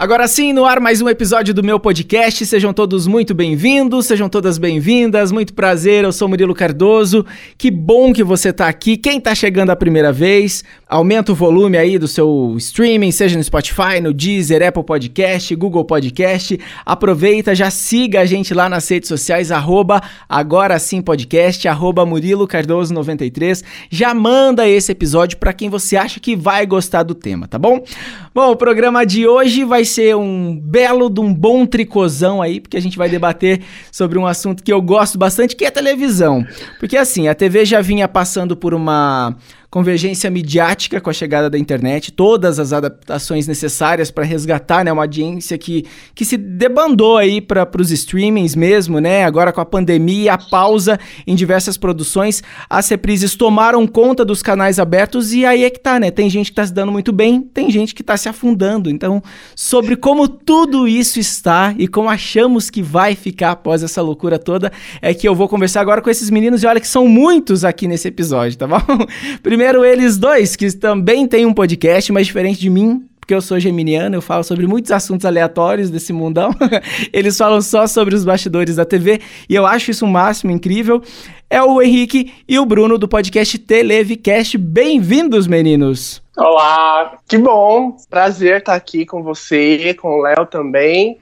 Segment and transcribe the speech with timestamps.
[0.00, 2.46] Agora sim, no ar mais um episódio do meu podcast.
[2.46, 5.32] Sejam todos muito bem-vindos, sejam todas bem-vindas.
[5.32, 7.26] Muito prazer, eu sou Murilo Cardoso.
[7.58, 8.96] Que bom que você está aqui.
[8.96, 13.42] Quem está chegando a primeira vez, aumenta o volume aí do seu streaming, seja no
[13.42, 16.60] Spotify, no Deezer, Apple Podcast, Google Podcast.
[16.86, 22.46] Aproveita, já siga a gente lá nas redes sociais, arroba agora sim podcast, arroba Murilo
[22.46, 23.64] Cardoso 93.
[23.90, 27.82] Já manda esse episódio para quem você acha que vai gostar do tema, tá bom?
[28.32, 32.76] Bom, o programa de hoje vai ser um belo de um bom tricozão aí, porque
[32.76, 36.46] a gente vai debater sobre um assunto que eu gosto bastante, que é televisão.
[36.78, 39.36] Porque assim, a TV já vinha passando por uma
[39.70, 45.02] convergência midiática com a chegada da internet, todas as adaptações necessárias para resgatar né, uma
[45.02, 49.24] audiência que, que se debandou aí para os streamings mesmo, né?
[49.24, 54.78] Agora com a pandemia, a pausa em diversas produções, as reprises tomaram conta dos canais
[54.78, 56.10] abertos e aí é que tá, né?
[56.10, 58.88] Tem gente que tá se dando muito bem, tem gente que tá se afundando.
[58.88, 59.22] Então,
[59.54, 64.72] sobre como tudo isso está e como achamos que vai ficar após essa loucura toda,
[65.02, 67.86] é que eu vou conversar agora com esses meninos e olha que são muitos aqui
[67.86, 68.80] nesse episódio, tá bom?
[69.42, 73.60] Primeiro, eles dois, que também têm um podcast, mas diferente de mim, porque eu sou
[73.60, 76.50] geminiano, eu falo sobre muitos assuntos aleatórios desse mundão.
[77.12, 80.50] Eles falam só sobre os bastidores da TV e eu acho isso o um máximo
[80.50, 81.02] incrível.
[81.50, 84.56] É o Henrique e o Bruno do podcast Televicast.
[84.56, 86.22] Bem-vindos, meninos!
[86.38, 87.96] Olá, que bom!
[88.08, 91.18] Prazer estar aqui com você, com o Léo também.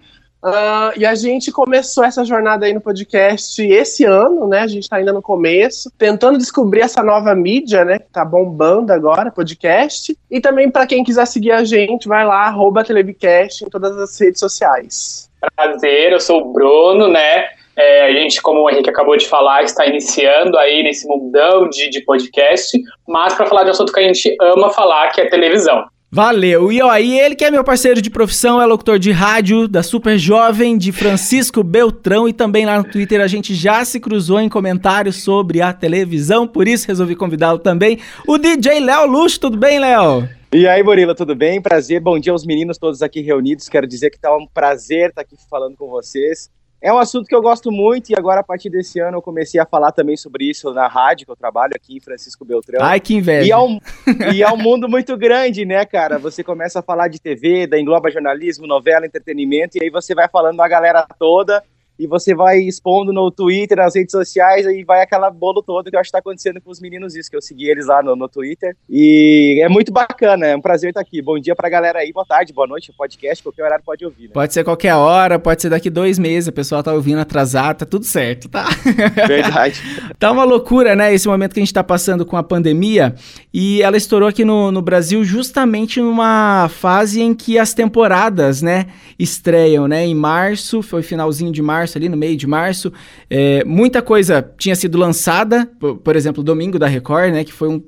[0.46, 4.60] Uh, e a gente começou essa jornada aí no podcast esse ano, né?
[4.60, 7.98] A gente está ainda no começo, tentando descobrir essa nova mídia, né?
[7.98, 10.16] Que tá bombando agora, podcast.
[10.30, 14.20] E também para quem quiser seguir a gente, vai lá, arroba Televicast em todas as
[14.20, 15.28] redes sociais.
[15.56, 17.48] Prazer, eu sou o Bruno, né?
[17.74, 21.90] É, a gente, como o Henrique acabou de falar, está iniciando aí nesse mundão de,
[21.90, 25.28] de podcast, mas para falar de um assunto que a gente ama falar, que é
[25.28, 25.86] televisão.
[26.10, 26.70] Valeu.
[26.70, 29.82] E ó, aí ele que é meu parceiro de profissão, é locutor de rádio da
[29.82, 34.40] Super Jovem de Francisco Beltrão e também lá no Twitter a gente já se cruzou
[34.40, 39.40] em comentários sobre a televisão, por isso resolvi convidá-lo também, o DJ Léo Luxo.
[39.40, 40.28] Tudo bem, Léo?
[40.54, 41.60] E aí, Murilo, tudo bem?
[41.60, 43.68] Prazer, bom dia aos meninos todos aqui reunidos.
[43.68, 46.48] Quero dizer que tá um prazer estar aqui falando com vocês.
[46.80, 49.58] É um assunto que eu gosto muito e agora, a partir desse ano, eu comecei
[49.60, 52.84] a falar também sobre isso na rádio, que eu trabalho aqui em Francisco Beltrão.
[52.84, 53.48] Ai, que inveja!
[53.48, 53.80] E é um,
[54.34, 56.18] e é um mundo muito grande, né, cara?
[56.18, 60.28] Você começa a falar de TV, da engloba jornalismo, novela, entretenimento, e aí você vai
[60.28, 61.62] falando a galera toda
[61.98, 65.96] e você vai expondo no Twitter, nas redes sociais, e vai aquela bolo todo que
[65.96, 68.14] eu acho que tá acontecendo com os meninos isso, que eu segui eles lá no,
[68.14, 68.76] no Twitter.
[68.88, 71.22] E é muito bacana, é um prazer estar aqui.
[71.22, 74.24] Bom dia pra galera aí, boa tarde, boa noite, podcast, qualquer horário pode ouvir.
[74.24, 74.30] Né?
[74.32, 77.86] Pode ser qualquer hora, pode ser daqui dois meses, a pessoa tá ouvindo atrasado, tá
[77.86, 78.66] tudo certo, tá?
[79.26, 79.80] Verdade.
[80.18, 83.14] tá uma loucura, né, esse momento que a gente tá passando com a pandemia,
[83.52, 88.86] e ela estourou aqui no, no Brasil justamente numa fase em que as temporadas, né,
[89.18, 92.92] estreiam, né, em março, foi finalzinho de março, março, ali no meio de março.
[93.30, 97.44] É, muita coisa tinha sido lançada, por, por exemplo, Domingo da Record, né?
[97.44, 97.82] Que foi um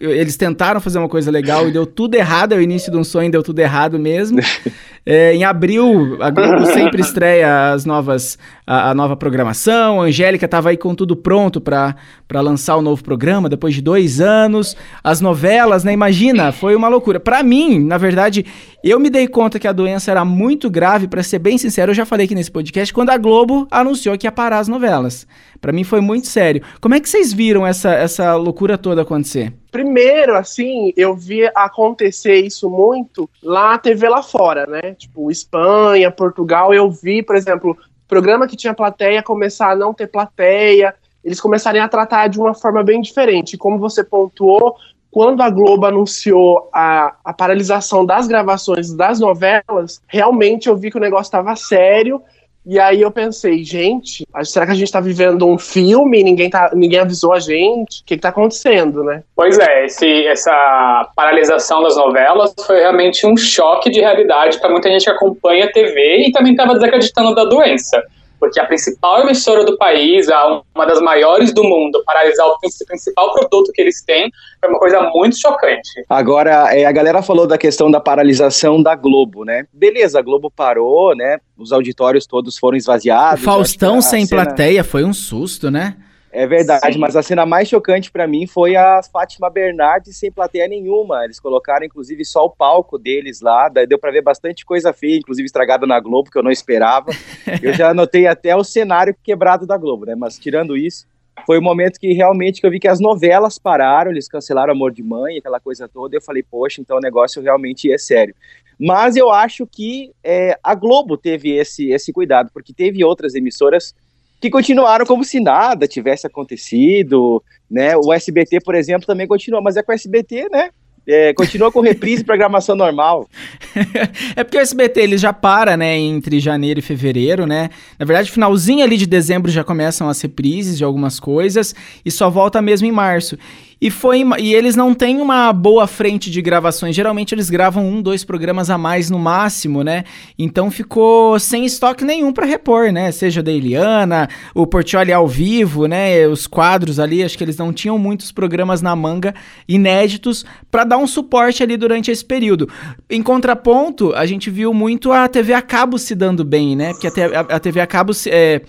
[0.00, 2.52] eles tentaram fazer uma coisa legal e deu tudo errado.
[2.52, 4.40] É o início de um sonho, deu tudo errado mesmo.
[5.04, 10.00] É, em abril, a Globo sempre estreia as novas, a, a nova programação.
[10.00, 11.94] A Angélica estava aí com tudo pronto para
[12.34, 14.76] lançar o novo programa depois de dois anos.
[15.02, 15.92] As novelas, né?
[15.92, 17.18] Imagina, foi uma loucura.
[17.18, 18.44] Para mim, na verdade,
[18.84, 21.94] eu me dei conta que a doença era muito grave, para ser bem sincero, eu
[21.94, 25.26] já falei aqui nesse podcast, quando a Globo anunciou que ia parar as novelas.
[25.60, 26.62] Para mim foi muito sério.
[26.80, 29.52] Como é que vocês viram essa, essa loucura toda acontecer?
[29.70, 34.94] Primeiro, assim, eu vi acontecer isso muito lá TV lá fora, né?
[34.94, 37.76] Tipo, Espanha, Portugal, eu vi, por exemplo,
[38.08, 40.94] programa que tinha plateia começar a não ter plateia,
[41.24, 43.56] eles começarem a tratar de uma forma bem diferente.
[43.56, 44.76] Como você pontuou,
[45.10, 50.96] quando a Globo anunciou a, a paralisação das gravações das novelas, realmente eu vi que
[50.96, 52.22] o negócio estava sério
[52.64, 56.22] e aí eu pensei, gente, será que a gente tá vivendo um filme?
[56.22, 58.02] Ninguém, tá, ninguém avisou a gente?
[58.02, 59.22] O que, que tá acontecendo, né?
[59.34, 64.88] Pois é, esse, essa paralisação das novelas foi realmente um choque de realidade para muita
[64.90, 68.02] gente que acompanha a TV e também estava desacreditando da doença
[68.40, 70.26] porque a principal emissora do país,
[70.74, 75.02] uma das maiores do mundo, paralisar o principal produto que eles têm, foi uma coisa
[75.14, 76.04] muito chocante.
[76.08, 79.66] Agora, é, a galera falou da questão da paralisação da Globo, né?
[79.72, 81.38] Beleza, a Globo parou, né?
[81.56, 83.42] Os auditórios todos foram esvaziados.
[83.42, 84.44] O Faustão sem cena...
[84.44, 85.96] plateia foi um susto, né?
[86.32, 86.98] É verdade, Sim.
[86.98, 91.24] mas a cena mais chocante para mim foi a Fátima Bernardes sem plateia nenhuma.
[91.24, 93.68] Eles colocaram, inclusive, só o palco deles lá.
[93.68, 97.10] Daí deu para ver bastante coisa feia, inclusive estragada na Globo, que eu não esperava.
[97.60, 100.14] eu já anotei até o cenário quebrado da Globo, né?
[100.14, 101.04] Mas tirando isso,
[101.44, 104.92] foi o momento que realmente que eu vi que as novelas pararam, eles cancelaram Amor
[104.92, 106.14] de Mãe, aquela coisa toda.
[106.14, 108.34] E eu falei, poxa, então o negócio realmente é sério.
[108.78, 113.94] Mas eu acho que é, a Globo teve esse, esse cuidado, porque teve outras emissoras
[114.40, 117.96] que continuaram como se nada tivesse acontecido, né?
[117.96, 120.70] O SBT, por exemplo, também continua, mas é com o SBT, né?
[121.06, 123.28] É, continua com reprise e programação normal.
[124.36, 127.70] é porque o SBT ele já para, né, entre janeiro e fevereiro, né?
[127.98, 132.30] Na verdade, finalzinho ali de dezembro já começam as reprises de algumas coisas e só
[132.30, 133.36] volta mesmo em março.
[133.80, 136.94] E foi e eles não têm uma boa frente de gravações.
[136.94, 140.04] Geralmente eles gravam um, dois programas a mais no máximo, né?
[140.38, 143.10] Então ficou sem estoque nenhum para repor, né?
[143.10, 146.26] Seja da Eliana, o Portioli ao vivo, né?
[146.26, 149.34] Os quadros ali, acho que eles não tinham muitos programas na manga
[149.66, 152.68] inéditos para dar um suporte ali durante esse período.
[153.08, 156.92] Em contraponto, a gente viu muito a TV a cabo se dando bem, né?
[156.92, 158.60] Porque a, a, TV a cabo, é,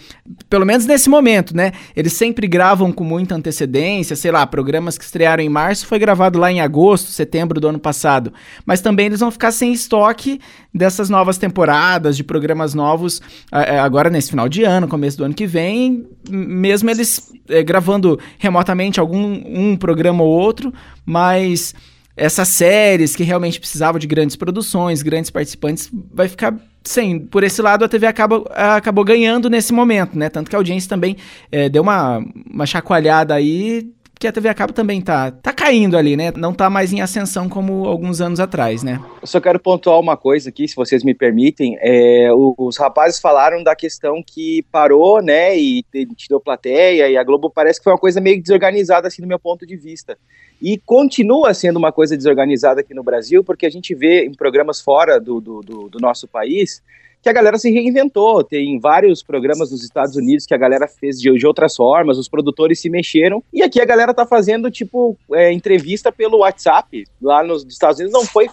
[0.50, 1.74] pelo menos nesse momento, né?
[1.94, 6.38] Eles sempre gravam com muita antecedência, sei lá, programas que estrearam em março foi gravado
[6.38, 8.32] lá em agosto, setembro do ano passado.
[8.66, 10.40] Mas também eles vão ficar sem estoque
[10.72, 13.20] dessas novas temporadas, de programas novos,
[13.52, 19.00] agora nesse final de ano, começo do ano que vem, mesmo eles é, gravando remotamente
[19.00, 20.72] algum um programa ou outro,
[21.04, 21.74] mas
[22.16, 27.20] essas séries que realmente precisavam de grandes produções, grandes participantes, vai ficar sem.
[27.20, 30.30] Por esse lado, a TV acaba, acabou ganhando nesse momento, né?
[30.30, 31.18] Tanto que a audiência também
[31.52, 35.98] é, deu uma, uma chacoalhada aí que a TV a cabo também tá, tá caindo
[35.98, 36.32] ali, né?
[36.38, 39.04] Não tá mais em ascensão como alguns anos atrás, né?
[39.20, 41.76] Eu só quero pontuar uma coisa aqui, se vocês me permitem.
[41.82, 45.58] É, os rapazes falaram da questão que parou, né?
[45.58, 45.84] E
[46.30, 49.40] deu plateia, e a Globo parece que foi uma coisa meio desorganizada, assim, do meu
[49.40, 50.16] ponto de vista.
[50.62, 54.80] E continua sendo uma coisa desorganizada aqui no Brasil, porque a gente vê em programas
[54.80, 56.84] fora do, do, do, do nosso país
[57.22, 58.44] que a galera se reinventou.
[58.44, 62.28] Tem vários programas nos Estados Unidos que a galera fez de, de outras formas, os
[62.28, 63.44] produtores se mexeram.
[63.54, 67.04] E aqui a galera tá fazendo, tipo, é, entrevista pelo WhatsApp.
[67.22, 68.48] Lá nos Estados Unidos não foi.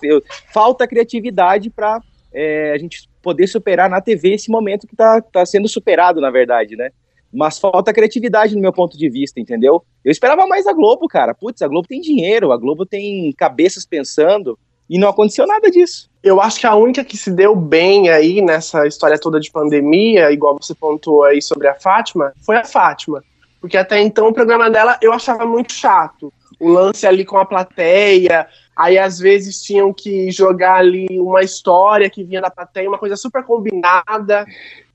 [0.52, 2.00] Falta criatividade para
[2.32, 6.30] é, a gente poder superar na TV esse momento que tá, tá sendo superado, na
[6.30, 6.90] verdade, né?
[7.32, 9.82] Mas falta criatividade no meu ponto de vista, entendeu?
[10.02, 11.34] Eu esperava mais a Globo, cara.
[11.34, 14.58] Putz, a Globo tem dinheiro, a Globo tem cabeças pensando.
[14.88, 16.08] E não aconteceu nada disso.
[16.22, 20.32] Eu acho que a única que se deu bem aí nessa história toda de pandemia,
[20.32, 23.22] igual você pontuou aí sobre a Fátima, foi a Fátima.
[23.60, 26.32] Porque até então o programa dela eu achava muito chato.
[26.58, 32.10] O lance ali com a plateia, aí às vezes tinham que jogar ali uma história
[32.10, 34.44] que vinha da plateia, uma coisa super combinada,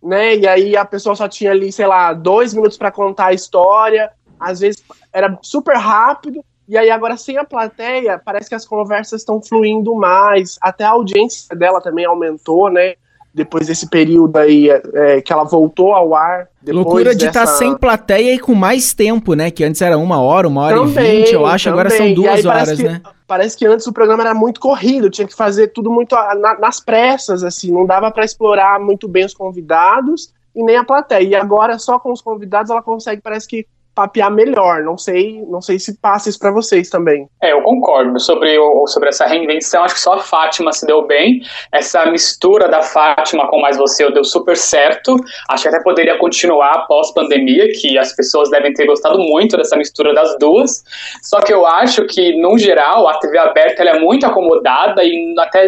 [0.01, 0.35] né?
[0.35, 4.11] E aí a pessoa só tinha ali, sei lá, dois minutos para contar a história.
[4.39, 9.21] Às vezes era super rápido, e aí, agora, sem a plateia, parece que as conversas
[9.21, 10.57] estão fluindo mais.
[10.61, 12.93] Até a audiência dela também aumentou, né?
[13.33, 16.47] Depois desse período aí é, que ela voltou ao ar.
[16.65, 17.53] Loucura de estar tá dessa...
[17.53, 19.49] tá sem plateia e com mais tempo, né?
[19.49, 21.65] Que antes era uma hora, uma hora também, e vinte, eu acho.
[21.65, 21.79] Também.
[21.79, 23.01] Agora são duas horas, que, né?
[23.27, 26.79] Parece que antes o programa era muito corrido, tinha que fazer tudo muito na, nas
[26.79, 27.71] pressas, assim.
[27.71, 31.27] Não dava para explorar muito bem os convidados e nem a plateia.
[31.27, 34.83] E agora, só com os convidados, ela consegue, parece que papear melhor.
[34.83, 37.27] Não sei, não sei se passa isso para vocês também.
[37.41, 38.57] É, eu concordo sobre,
[38.87, 39.83] sobre essa reinvenção.
[39.83, 41.41] Acho que só a Fátima se deu bem.
[41.71, 45.15] Essa mistura da Fátima com Mais Você deu super certo.
[45.49, 49.75] Acho que até poderia continuar após pandemia, que as pessoas devem ter gostado muito dessa
[49.75, 50.83] mistura das duas.
[51.21, 55.67] Só que eu acho que, no geral, a TV aberta é muito acomodada e até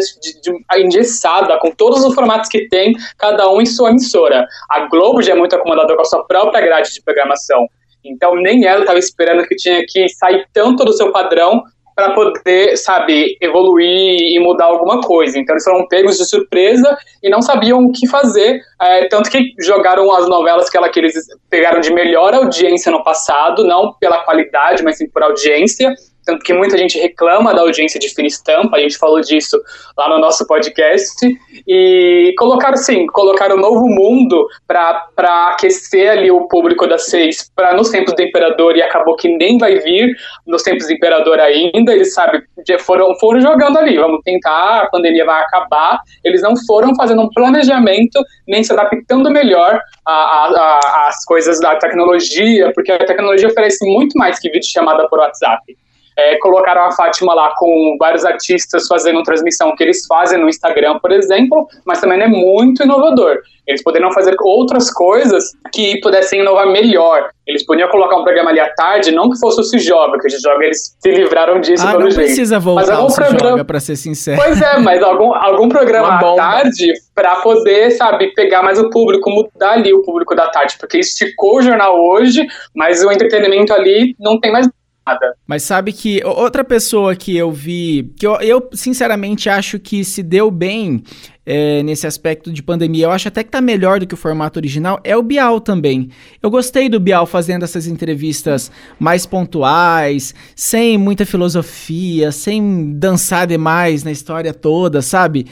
[0.78, 4.48] engessada com todos os formatos que tem, cada um em sua emissora.
[4.70, 7.68] A Globo já é muito acomodada com a sua própria grade de programação.
[8.06, 11.64] Então, nem ela estava esperando que tinha que sair tanto do seu padrão
[11.96, 15.40] para poder, sabe, evoluir e mudar alguma coisa.
[15.40, 18.60] Então, eles foram pegos de surpresa e não sabiam o que fazer.
[18.82, 21.16] É, tanto que jogaram as novelas que, ela, que eles
[21.50, 25.94] pegaram de melhor audiência no passado, não pela qualidade, mas sim por audiência
[26.26, 29.58] tanto que muita gente reclama da audiência de fina estampa, a gente falou disso
[29.98, 31.16] lá no nosso podcast,
[31.68, 35.08] e colocaram, assim, colocaram um novo mundo para
[35.52, 39.58] aquecer ali o público das seis para nos tempos do Imperador, e acabou que nem
[39.58, 40.16] vai vir
[40.46, 42.44] nos tempos do Imperador ainda, eles, sabe,
[42.80, 47.30] foram, foram jogando ali, vamos tentar, a pandemia vai acabar, eles não foram fazendo um
[47.30, 54.40] planejamento, nem se adaptando melhor às coisas da tecnologia, porque a tecnologia oferece muito mais
[54.40, 55.76] que vídeo chamada por WhatsApp.
[56.18, 60.98] É, colocaram a Fátima lá com vários artistas fazendo transmissão que eles fazem no Instagram,
[61.00, 63.40] por exemplo, mas também é muito inovador.
[63.68, 67.30] Eles poderiam fazer outras coisas que pudessem inovar melhor.
[67.48, 70.28] Eles podiam colocar um programa ali à tarde, não que fosse o Se Joga, que
[70.28, 72.26] o Se Joga eles se livraram disso ah, pelo não jeito.
[72.26, 73.50] precisa voltar mas algum Se programa...
[73.50, 74.42] Joga, pra ser sincero.
[74.42, 79.30] Pois é, mas algum, algum programa à tarde para poder, sabe, pegar mais o público,
[79.30, 82.46] mudar ali o público da tarde, porque esticou o jornal hoje,
[82.76, 84.68] mas o entretenimento ali não tem mais.
[85.46, 90.24] Mas sabe que outra pessoa que eu vi, que eu, eu sinceramente acho que se
[90.24, 91.04] deu bem
[91.46, 94.58] é, nesse aspecto de pandemia, eu acho até que tá melhor do que o formato
[94.58, 96.10] original, é o Bial também.
[96.42, 104.04] Eu gostei do Bial fazendo essas entrevistas mais pontuais, sem muita filosofia, sem dançar demais
[104.04, 105.46] na história toda, sabe?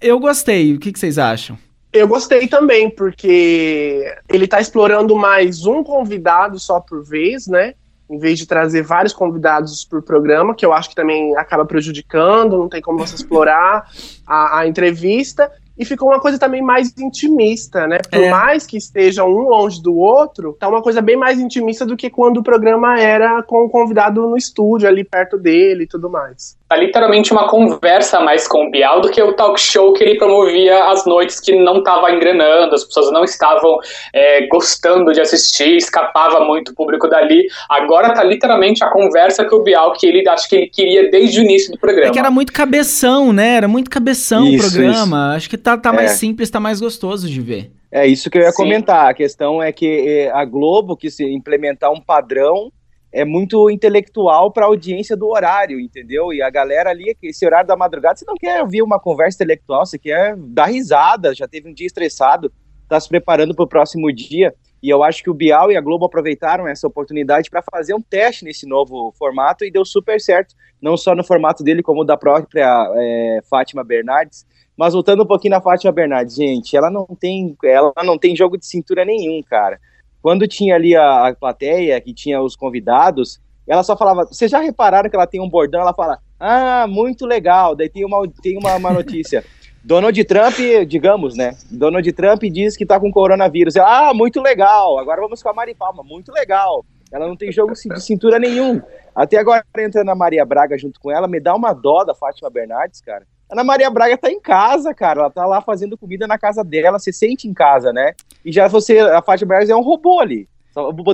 [0.00, 0.74] Eu gostei.
[0.74, 1.56] O que, que vocês acham?
[1.92, 7.74] Eu gostei também, porque ele tá explorando mais um convidado só por vez, né?
[8.08, 12.56] Em vez de trazer vários convidados por programa, que eu acho que também acaba prejudicando,
[12.56, 13.88] não tem como você explorar
[14.26, 17.98] a, a entrevista e ficou uma coisa também mais intimista, né?
[18.10, 18.30] Por é.
[18.30, 22.08] mais que esteja um longe do outro, tá uma coisa bem mais intimista do que
[22.08, 26.56] quando o programa era com o convidado no estúdio, ali perto dele e tudo mais.
[26.68, 30.18] Tá literalmente uma conversa mais com o Bial do que o talk show que ele
[30.18, 33.78] promovia às noites que não tava engrenando, as pessoas não estavam
[34.12, 37.46] é, gostando de assistir, escapava muito o público dali.
[37.68, 41.38] Agora tá literalmente a conversa com o Bial que ele acho que ele queria desde
[41.38, 42.08] o início do programa.
[42.08, 43.54] É que era muito cabeção, né?
[43.54, 45.28] Era muito cabeção isso, o programa.
[45.28, 45.36] Isso.
[45.36, 46.14] Acho que tá, tá mais é.
[46.14, 47.70] simples, tá mais gostoso de ver.
[47.92, 48.56] É isso que eu ia Sim.
[48.56, 49.08] comentar.
[49.08, 52.72] A questão é que é, a Globo quis implementar um padrão
[53.16, 56.34] é muito intelectual para a audiência do horário, entendeu?
[56.34, 59.86] E a galera ali, esse horário da madrugada, você não quer ouvir uma conversa intelectual,
[59.86, 64.12] você quer dar risada, já teve um dia estressado, está se preparando para o próximo
[64.12, 64.54] dia.
[64.82, 68.02] E eu acho que o Bial e a Globo aproveitaram essa oportunidade para fazer um
[68.02, 72.18] teste nesse novo formato e deu super certo, não só no formato dele, como da
[72.18, 74.44] própria é, Fátima Bernardes.
[74.76, 78.58] Mas voltando um pouquinho na Fátima Bernardes, gente, ela não tem, ela não tem jogo
[78.58, 79.80] de cintura nenhum, cara.
[80.26, 84.24] Quando tinha ali a, a plateia, que tinha os convidados, ela só falava.
[84.24, 85.82] Vocês já repararam que ela tem um bordão?
[85.82, 87.76] Ela fala, ah, muito legal.
[87.76, 89.44] Daí tem uma, tem uma, uma notícia.
[89.84, 90.56] Donald Trump,
[90.88, 91.56] digamos, né?
[91.70, 93.76] Donald Trump diz que tá com coronavírus.
[93.76, 94.98] Ela, ah, muito legal.
[94.98, 96.02] Agora vamos com a Mari Palma.
[96.02, 96.84] Muito legal.
[97.12, 98.82] Ela não tem jogo de cintura nenhum.
[99.14, 102.50] Até agora entrando a Maria Braga junto com ela, me dá uma dó da Fátima
[102.50, 103.24] Bernardes, cara.
[103.50, 105.20] Ana Maria Braga tá em casa, cara.
[105.20, 108.12] Ela tá lá fazendo comida na casa dela, se sente em casa, né?
[108.44, 110.48] E já você, a Fátima Bernardes é um robô ali.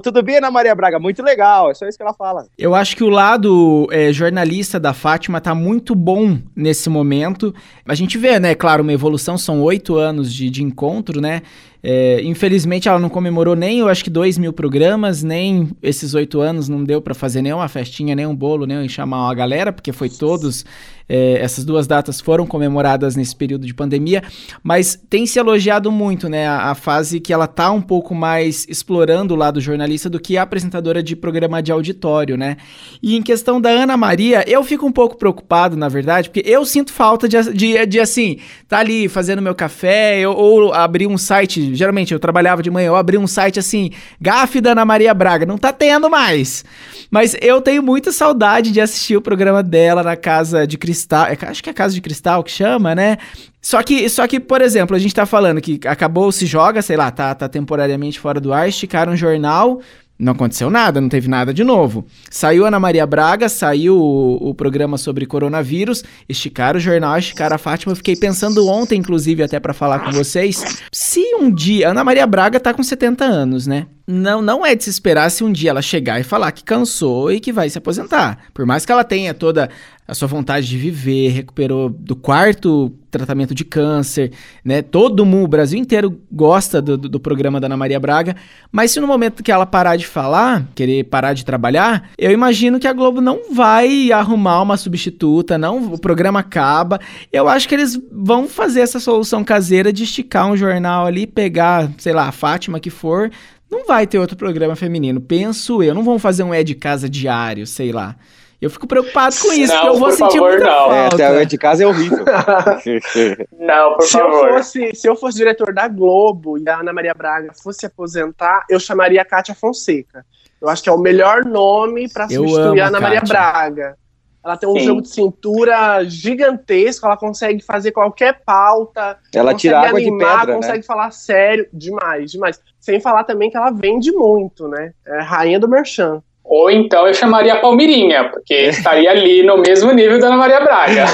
[0.02, 0.98] Tudo bem, Ana Maria Braga?
[0.98, 2.46] Muito legal, é só isso que ela fala.
[2.58, 7.54] Eu acho que o lado é, jornalista da Fátima tá muito bom nesse momento.
[7.86, 11.42] A gente vê, né, claro, uma evolução, são oito anos de, de encontro, né?
[11.82, 16.40] É, infelizmente ela não comemorou nem, eu acho que dois mil programas, nem esses oito
[16.40, 19.90] anos não deu para fazer nenhuma festinha, nem um bolo, nem chamar a galera, porque
[19.90, 20.64] foi todos
[21.08, 24.22] é, essas duas datas foram comemoradas nesse período de pandemia,
[24.62, 28.66] mas tem se elogiado muito, né, a, a, fase que ela tá um pouco mais
[28.68, 32.56] explorando o lado jornalista do que a apresentadora de programa de auditório, né?
[33.02, 36.64] E em questão da Ana Maria, eu fico um pouco preocupado, na verdade, porque eu
[36.64, 41.18] sinto falta de, de, de assim, tá ali fazendo meu café, eu, ou abrir um
[41.18, 45.12] site, geralmente eu trabalhava de manhã, eu abri um site assim, gafe da Ana Maria
[45.14, 46.64] Braga, não tá tendo mais.
[47.10, 51.26] Mas eu tenho muita saudade de assistir o programa dela na casa de cristal.
[51.26, 53.18] É, acho que é casa de cristal que chama, né?
[53.60, 56.96] Só que, só que, por exemplo, a gente tá falando que acabou, se joga, sei
[56.96, 59.80] lá, tá, tá temporariamente fora do ar, esticaram um jornal,
[60.22, 62.06] não aconteceu nada, não teve nada de novo.
[62.30, 67.58] Saiu Ana Maria Braga, saiu o, o, programa sobre coronavírus, esticaram o jornal, esticaram a
[67.58, 67.90] Fátima.
[67.90, 70.80] Eu fiquei pensando ontem, inclusive, até para falar com vocês.
[70.92, 71.90] Se um dia.
[71.90, 73.88] Ana Maria Braga tá com 70 anos, né?
[74.06, 77.30] Não, não é de se esperar se um dia ela chegar e falar que cansou
[77.30, 78.38] e que vai se aposentar.
[78.52, 79.70] Por mais que ela tenha toda
[80.06, 84.32] a sua vontade de viver, recuperou do quarto tratamento de câncer,
[84.64, 84.82] né?
[84.82, 88.34] Todo mundo, o Brasil inteiro gosta do, do, do, programa da Ana Maria Braga,
[88.70, 92.80] mas se no momento que ela parar de falar, querer parar de trabalhar, eu imagino
[92.80, 96.98] que a Globo não vai arrumar uma substituta, não, o programa acaba.
[97.32, 101.90] Eu acho que eles vão fazer essa solução caseira de esticar um jornal ali, pegar,
[101.98, 103.30] sei lá, a Fátima que for,
[103.72, 105.94] não vai ter outro programa feminino, penso eu.
[105.94, 108.14] Não vão fazer um é de casa diário, sei lá.
[108.60, 110.88] Eu fico preocupado com isso, não, porque eu vou sentir favor, muita não.
[110.88, 111.22] falta.
[111.22, 112.24] É, até de casa é horrível.
[113.58, 114.48] não, por se favor.
[114.48, 118.64] Eu fosse, se eu fosse diretor da Globo e a Ana Maria Braga fosse aposentar,
[118.70, 120.24] eu chamaria a Kátia Fonseca.
[120.60, 123.96] Eu acho que é o melhor nome para substituir a Ana Maria Braga.
[124.44, 124.86] Ela tem um Sim.
[124.86, 129.16] jogo de cintura gigantesco, ela consegue fazer qualquer pauta.
[129.32, 130.54] Ela tira água animar, de pedra, né?
[130.54, 130.82] consegue né?
[130.82, 132.60] falar sério, demais, demais.
[132.80, 134.92] Sem falar também que ela vende muito, né?
[135.06, 136.22] É rainha do merchan.
[136.52, 140.60] Ou então eu chamaria a Palmirinha, porque estaria ali no mesmo nível da Ana Maria
[140.60, 141.06] Braga.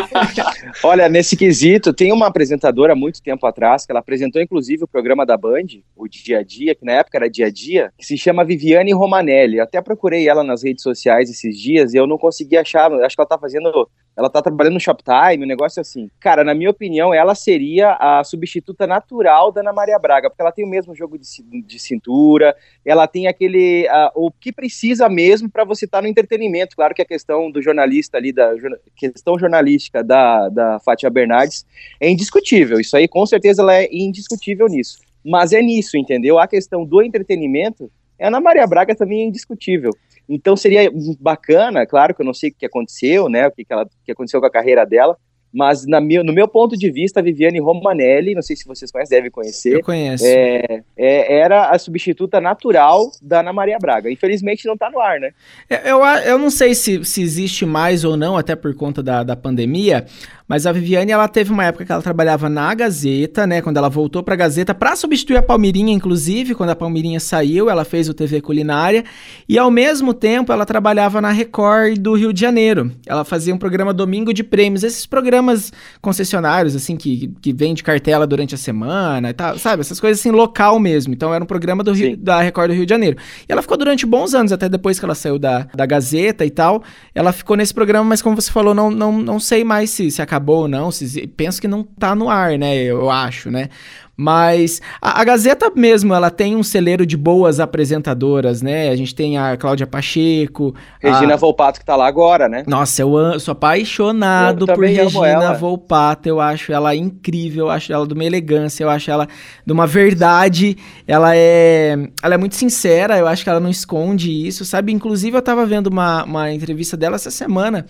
[0.82, 4.88] Olha, nesse quesito, tem uma apresentadora há muito tempo atrás, que ela apresentou inclusive o
[4.88, 8.06] programa da Band, o Dia a Dia, que na época era Dia a Dia, que
[8.06, 9.58] se chama Viviane Romanelli.
[9.58, 13.14] Eu até procurei ela nas redes sociais esses dias e eu não consegui achar, acho
[13.14, 13.86] que ela tá fazendo
[14.16, 16.10] ela tá trabalhando no Shoptime, um negócio assim.
[16.20, 20.52] Cara, na minha opinião, ela seria a substituta natural da Ana Maria Braga, porque ela
[20.52, 21.26] tem o mesmo jogo de,
[21.62, 23.86] de cintura, ela tem aquele.
[23.88, 26.76] Uh, o, que, precisa mesmo para você estar tá no entretenimento.
[26.76, 28.54] Claro que a questão do jornalista ali, da
[28.96, 31.66] questão jornalística da, da Fátima Bernardes
[31.98, 32.78] é indiscutível.
[32.78, 35.00] Isso aí, com certeza, ela é indiscutível nisso.
[35.24, 36.38] Mas é nisso, entendeu?
[36.38, 37.90] A questão do entretenimento,
[38.20, 39.90] a Ana Maria Braga também é indiscutível.
[40.28, 40.88] Então seria
[41.18, 43.48] bacana, claro que eu não sei o que aconteceu, né?
[43.48, 45.18] O que, que, ela, que aconteceu com a carreira dela,
[45.52, 48.90] mas na meu, no meu ponto de vista, a Viviane Romanelli, não sei se vocês
[48.90, 49.74] conhecem, devem conhecer.
[49.74, 50.24] Eu conheço.
[50.26, 54.10] É, é, era a substituta natural da Ana Maria Braga.
[54.10, 55.32] Infelizmente não está no ar, né?
[55.68, 59.22] É, eu, eu não sei se, se existe mais ou não, até por conta da,
[59.22, 60.06] da pandemia,
[60.52, 63.62] mas a Viviane, ela teve uma época que ela trabalhava na Gazeta, né?
[63.62, 67.86] Quando ela voltou pra Gazeta, para substituir a Palmirinha, inclusive, quando a Palmirinha saiu, ela
[67.86, 69.02] fez o TV Culinária.
[69.48, 72.92] E ao mesmo tempo, ela trabalhava na Record do Rio de Janeiro.
[73.06, 78.26] Ela fazia um programa Domingo de Prêmios, esses programas concessionários, assim, que, que vende cartela
[78.26, 79.80] durante a semana e tal, sabe?
[79.80, 81.14] Essas coisas assim, local mesmo.
[81.14, 83.16] Então era um programa do Rio, da Record do Rio de Janeiro.
[83.48, 86.50] E ela ficou durante bons anos, até depois que ela saiu da, da Gazeta e
[86.50, 86.82] tal.
[87.14, 90.20] Ela ficou nesse programa, mas como você falou, não, não, não sei mais se, se
[90.20, 90.90] acabou acabou ou não.
[90.90, 92.76] Se, penso que não tá no ar, né?
[92.76, 93.68] Eu acho, né?
[94.14, 98.90] Mas a, a, Gazeta mesmo, ela tem um celeiro de boas apresentadoras, né?
[98.90, 100.74] A gente tem a Cláudia Pacheco.
[101.00, 101.36] Regina a...
[101.36, 102.62] Volpato, que tá lá agora, né?
[102.66, 105.54] Nossa, eu, eu sou apaixonado eu por Regina ela.
[105.54, 106.26] Volpato.
[106.26, 109.26] Eu acho ela incrível, eu acho ela de uma elegância, eu acho ela
[109.64, 110.76] de uma verdade.
[111.06, 114.92] Ela é, ela é muito sincera, eu acho que ela não esconde isso, sabe?
[114.92, 117.86] Inclusive, eu tava vendo uma, uma entrevista dela essa semana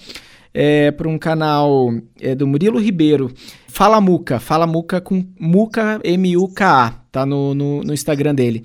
[0.55, 3.33] é, para um canal é, do Murilo Ribeiro.
[3.69, 8.65] Fala Muca, Fala Muca com Muca, M-U-K-A, tá no, no, no Instagram dele.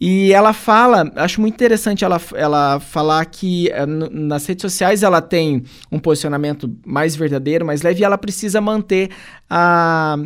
[0.00, 5.20] E ela fala, acho muito interessante ela, ela falar que é, nas redes sociais ela
[5.20, 9.10] tem um posicionamento mais verdadeiro, mais leve, e ela precisa manter
[9.50, 10.16] a,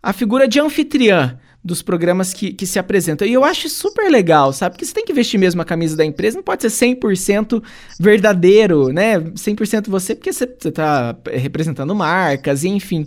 [0.00, 3.26] a figura de anfitriã dos programas que, que se apresentam.
[3.26, 4.74] E eu acho super legal, sabe?
[4.74, 7.62] Porque você tem que vestir mesmo a camisa da empresa, não pode ser 100%
[7.98, 9.18] verdadeiro, né?
[9.18, 13.06] 100% você, porque você, você tá representando marcas, enfim.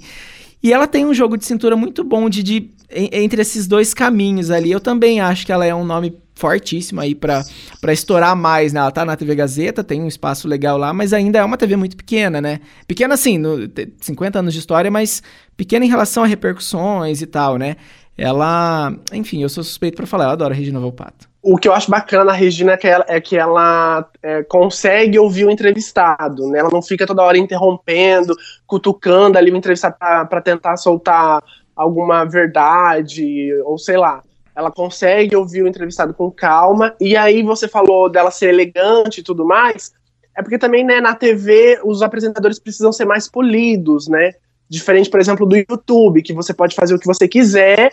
[0.61, 4.51] E ela tem um jogo de cintura muito bom de, de entre esses dois caminhos
[4.51, 4.69] ali.
[4.69, 7.43] Eu também acho que ela é um nome fortíssimo aí para
[7.89, 8.81] estourar mais, né?
[8.81, 11.77] Ela tá na TV Gazeta, tem um espaço legal lá, mas ainda é uma TV
[11.77, 12.59] muito pequena, né?
[12.87, 13.69] Pequena assim, no,
[14.01, 15.23] 50 anos de história, mas
[15.55, 17.77] pequena em relação a repercussões e tal, né?
[18.19, 21.29] Ela, enfim, eu sou suspeito para falar, eu adoro a Regina Volpato.
[21.41, 25.17] O que eu acho bacana na Regina é que ela, é que ela é, consegue
[25.17, 26.59] ouvir o entrevistado, né?
[26.59, 28.35] Ela não fica toda hora interrompendo,
[28.67, 31.41] cutucando ali o entrevistado para tentar soltar
[31.73, 34.21] alguma verdade, ou sei lá.
[34.53, 39.23] Ela consegue ouvir o entrevistado com calma, e aí você falou dela ser elegante e
[39.23, 39.93] tudo mais,
[40.35, 44.33] é porque também, né, na TV, os apresentadores precisam ser mais polidos, né?
[44.69, 47.91] Diferente, por exemplo, do YouTube, que você pode fazer o que você quiser,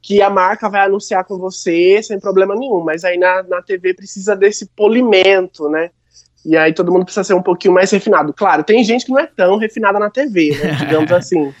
[0.00, 2.80] que a marca vai anunciar com você sem problema nenhum.
[2.80, 5.90] Mas aí na, na TV precisa desse polimento, né?
[6.44, 8.32] E aí todo mundo precisa ser um pouquinho mais refinado.
[8.32, 10.72] Claro, tem gente que não é tão refinada na TV, né?
[10.78, 11.52] Digamos assim.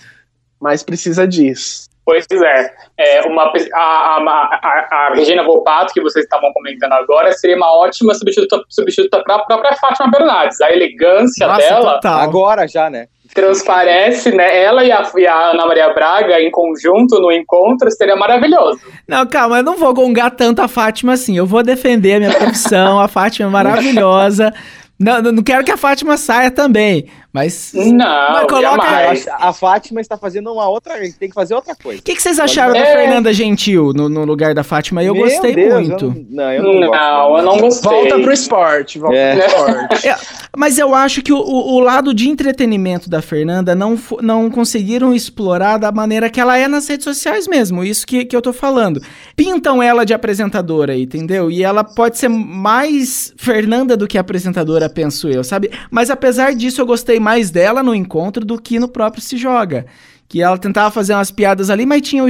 [0.60, 1.90] Mas precisa disso.
[2.04, 2.74] Pois é.
[2.98, 8.14] é uma, a, a, a, Regina Volpato, que vocês estavam comentando agora, seria uma ótima
[8.14, 10.60] substituta, substituta para a própria Fátima Bernardes.
[10.60, 11.94] A elegância Nossa, dela.
[11.94, 12.20] Total.
[12.20, 13.08] Agora já, né?
[13.34, 14.62] Transparece, né?
[14.62, 18.80] Ela e a, e a, Ana Maria Braga em conjunto no encontro seria maravilhoso.
[19.06, 21.36] Não, calma, eu não vou gongar tanto a Fátima assim.
[21.36, 23.00] Eu vou defender a minha profissão.
[23.00, 24.52] a Fátima é maravilhosa.
[24.98, 27.72] Não, não quero que a Fátima saia também, mas.
[27.74, 29.36] Não, mas coloca.
[29.38, 30.94] A Fátima está fazendo uma outra.
[31.18, 32.00] Tem que fazer outra coisa.
[32.00, 32.80] O que, que, vocês acharam é...
[32.80, 35.04] da Fernanda Gentil no, no, lugar da Fátima?
[35.04, 36.06] Eu Meu gostei Deus, muito.
[36.06, 37.90] Eu não, eu não, não, eu não gostei.
[37.90, 38.98] Volta pro esporte.
[38.98, 39.36] Volta é.
[39.36, 40.08] pro esporte.
[40.08, 40.16] é,
[40.56, 45.78] mas eu acho que o, o, lado de entretenimento da Fernanda não, não conseguiram explorar
[45.78, 47.84] da maneira que ela é nas redes sociais mesmo.
[47.84, 49.00] Isso que, que eu tô falando.
[49.36, 51.48] Pintam ela de apresentadora, entendeu?
[51.48, 55.70] E ela pode ser mais Fernanda do que apresentadora penso eu, sabe?
[55.90, 59.86] Mas apesar disso, eu gostei mais dela no encontro do que no próprio Se Joga.
[60.28, 62.28] Que ela tentava fazer umas piadas ali, mas tinha o,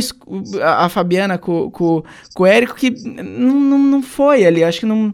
[0.63, 2.03] a, Fabiana com, com,
[2.35, 4.65] com o Érico que não, não foi ali.
[4.65, 5.13] Acho que não.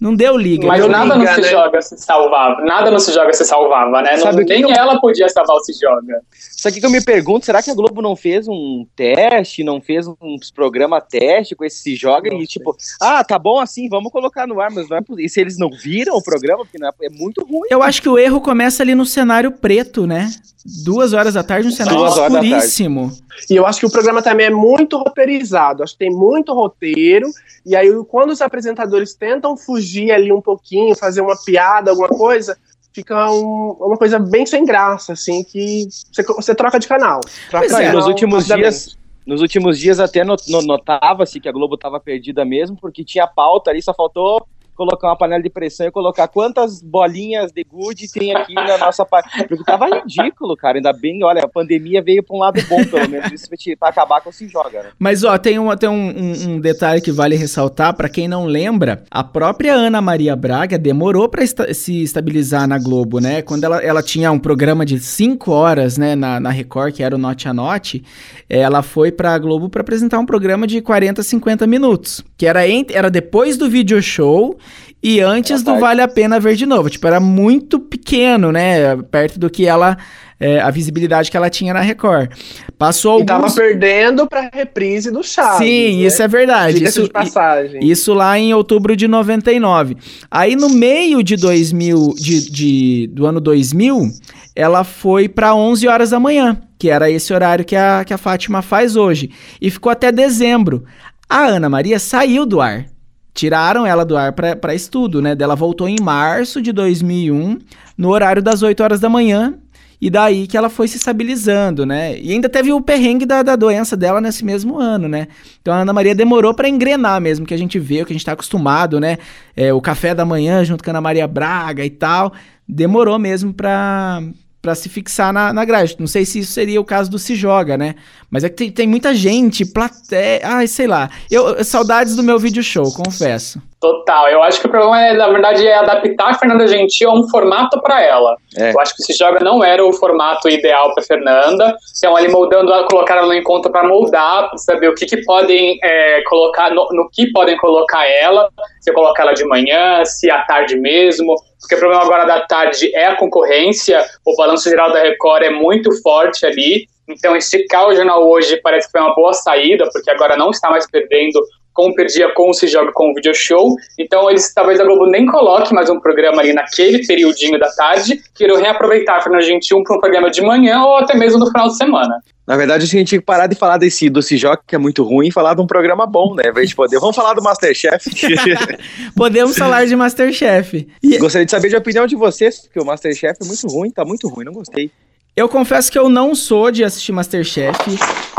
[0.00, 0.66] Não deu liga.
[0.66, 1.48] Mas deu nada liga, no Se né?
[1.48, 2.62] Joga se salvava.
[2.62, 4.16] Nada no Se Joga se salvava, né?
[4.16, 4.70] Não, nem eu...
[4.70, 6.22] ela podia salvar o Se Joga.
[6.32, 9.78] Isso aqui que eu me pergunto, será que a Globo não fez um teste, não
[9.78, 10.16] fez um
[10.54, 14.46] programa teste com esse Se Joga não e tipo, ah, tá bom assim, vamos colocar
[14.46, 15.26] no ar, mas não é possível.
[15.26, 17.68] E se eles não viram o programa, porque é, é, muito ruim.
[17.70, 20.30] Eu acho que o erro começa ali no cenário preto, né?
[20.64, 23.12] Duas horas da tarde, um cenário escuríssimo.
[23.48, 25.82] E eu acho que o programa também é muito roteirizado.
[25.82, 27.26] Acho que tem muito roteiro.
[27.64, 32.58] E aí, quando os apresentadores tentam fugir ali um pouquinho, fazer uma piada, alguma coisa,
[32.92, 37.20] fica um, uma coisa bem sem graça, assim, que você, você troca de canal.
[37.48, 38.98] Troca é, nos últimos dias.
[39.26, 43.80] Nos últimos dias até notava-se que a Globo estava perdida mesmo, porque tinha pauta ali,
[43.80, 44.46] só faltou
[44.80, 49.04] colocar uma panela de pressão e colocar quantas bolinhas de gude tem aqui na nossa
[49.04, 49.46] parte.
[49.46, 50.78] Porque tava ridículo, cara.
[50.78, 53.30] Ainda bem, olha, a pandemia veio pra um lado bom, pelo menos.
[53.30, 53.46] Isso
[53.78, 54.90] pra acabar com se joga, né?
[54.98, 57.92] Mas, ó, tem, uma, tem um, um, um detalhe que vale ressaltar.
[57.92, 62.78] para quem não lembra, a própria Ana Maria Braga demorou pra esta se estabilizar na
[62.78, 63.42] Globo, né?
[63.42, 67.14] Quando ela, ela tinha um programa de 5 horas, né, na, na Record, que era
[67.14, 68.02] o Note a Note,
[68.48, 72.24] ela foi pra Globo para apresentar um programa de 40, 50 minutos.
[72.38, 74.56] Que era, entre, era depois do video show
[75.02, 76.90] e antes do Vale a Pena Ver de Novo.
[76.90, 78.96] Tipo, era muito pequeno, né?
[79.10, 79.96] Perto do que ela.
[80.42, 82.30] É, a visibilidade que ela tinha na Record.
[82.78, 83.24] Passou alguns...
[83.24, 85.58] E tava perdendo pra reprise do Chaves.
[85.58, 86.06] Sim, né?
[86.06, 86.82] isso é verdade.
[86.82, 87.84] Isso, de passagem.
[87.84, 89.98] Isso lá em outubro de 99.
[90.30, 94.10] Aí no meio de 2000, de, de do ano 2000,
[94.56, 98.18] ela foi para 11 horas da manhã, que era esse horário que a, que a
[98.18, 99.30] Fátima faz hoje.
[99.60, 100.84] E ficou até dezembro.
[101.28, 102.86] A Ana Maria saiu do ar.
[103.32, 105.36] Tiraram ela do ar para estudo, né?
[105.38, 107.58] Ela voltou em março de 2001,
[107.96, 109.54] no horário das 8 horas da manhã,
[110.00, 112.18] e daí que ela foi se estabilizando, né?
[112.18, 115.28] E ainda teve o perrengue da, da doença dela nesse mesmo ano, né?
[115.60, 118.16] Então a Ana Maria demorou para engrenar mesmo, que a gente vê, o que a
[118.16, 119.18] gente tá acostumado, né?
[119.54, 122.32] É, o café da manhã junto com a Ana Maria Braga e tal.
[122.66, 124.22] Demorou mesmo pra,
[124.62, 125.96] para se fixar na, na grade.
[125.98, 127.94] Não sei se isso seria o caso do Se Joga, né?
[128.30, 130.40] Mas é que tem, tem muita gente, plateia.
[130.44, 131.08] Ai, sei lá.
[131.30, 133.60] Eu, saudades do meu vídeo show, confesso.
[133.80, 134.28] Total.
[134.28, 137.28] Eu acho que o problema, é, na verdade, é adaptar a Fernanda Gentil a um
[137.28, 138.36] formato para ela.
[138.56, 138.72] É.
[138.72, 141.76] Eu acho que o Se Joga não era o formato ideal para Fernanda.
[141.96, 145.78] Então, ali moldando, colocar ela no encontro para moldar, para saber o que, que podem
[145.82, 148.48] é, colocar, no, no que podem colocar ela.
[148.80, 152.90] Se colocar ela de manhã, se à tarde mesmo porque o problema agora da tarde
[152.94, 157.94] é a concorrência, o balanço geral da Record é muito forte ali, então esticar o
[157.94, 161.40] jornal hoje parece que foi uma boa saída, porque agora não está mais perdendo
[161.72, 163.74] como perdia com se joga com o video show.
[163.98, 168.20] Então eles talvez a Globo nem coloque mais um programa ali naquele periodinho da tarde,
[168.34, 171.68] queiram reaproveitar a Fernanda Gentil para um programa de manhã ou até mesmo no final
[171.68, 172.20] de semana.
[172.50, 175.04] Na verdade, a gente tinha que parar de falar desse do Cijoc, que é muito
[175.04, 176.50] ruim, e falar de um programa bom, né?
[176.50, 176.98] Vez de poder.
[176.98, 178.10] Vamos falar do Masterchef.
[179.14, 180.88] Podemos falar de Masterchef.
[181.00, 181.16] E...
[181.18, 184.28] Gostaria de saber a opinião de vocês, porque o Masterchef é muito ruim, tá muito
[184.28, 184.90] ruim, não gostei.
[185.36, 187.78] Eu confesso que eu não sou de assistir Masterchef.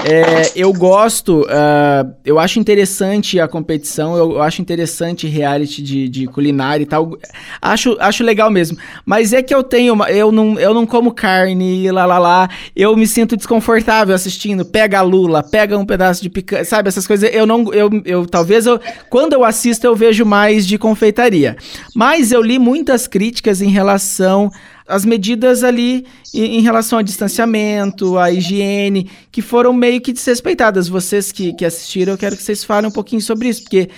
[0.04, 6.10] É, eu gosto, uh, eu acho interessante a competição, eu, eu acho interessante reality de,
[6.10, 7.18] de, culinária e tal.
[7.62, 8.78] Acho, acho legal mesmo.
[9.06, 12.50] Mas é que eu tenho, uma, eu, não, eu não como carne, lá lá lá.
[12.76, 14.66] Eu me sinto desconfortável assistindo.
[14.66, 16.90] Pega a lula, pega um pedaço de picanha, sabe?
[16.90, 17.30] Essas coisas.
[17.34, 21.56] Eu não, eu, eu talvez eu, quando eu assisto eu vejo mais de confeitaria.
[21.96, 24.52] Mas eu li muitas críticas em relação
[24.92, 30.88] as medidas ali em, em, relação ao distanciamento, à higiene, que foram meio que desrespeitadas.
[30.88, 33.90] Vocês que, que assistiram, eu quero que vocês falem um pouquinho sobre isso, porque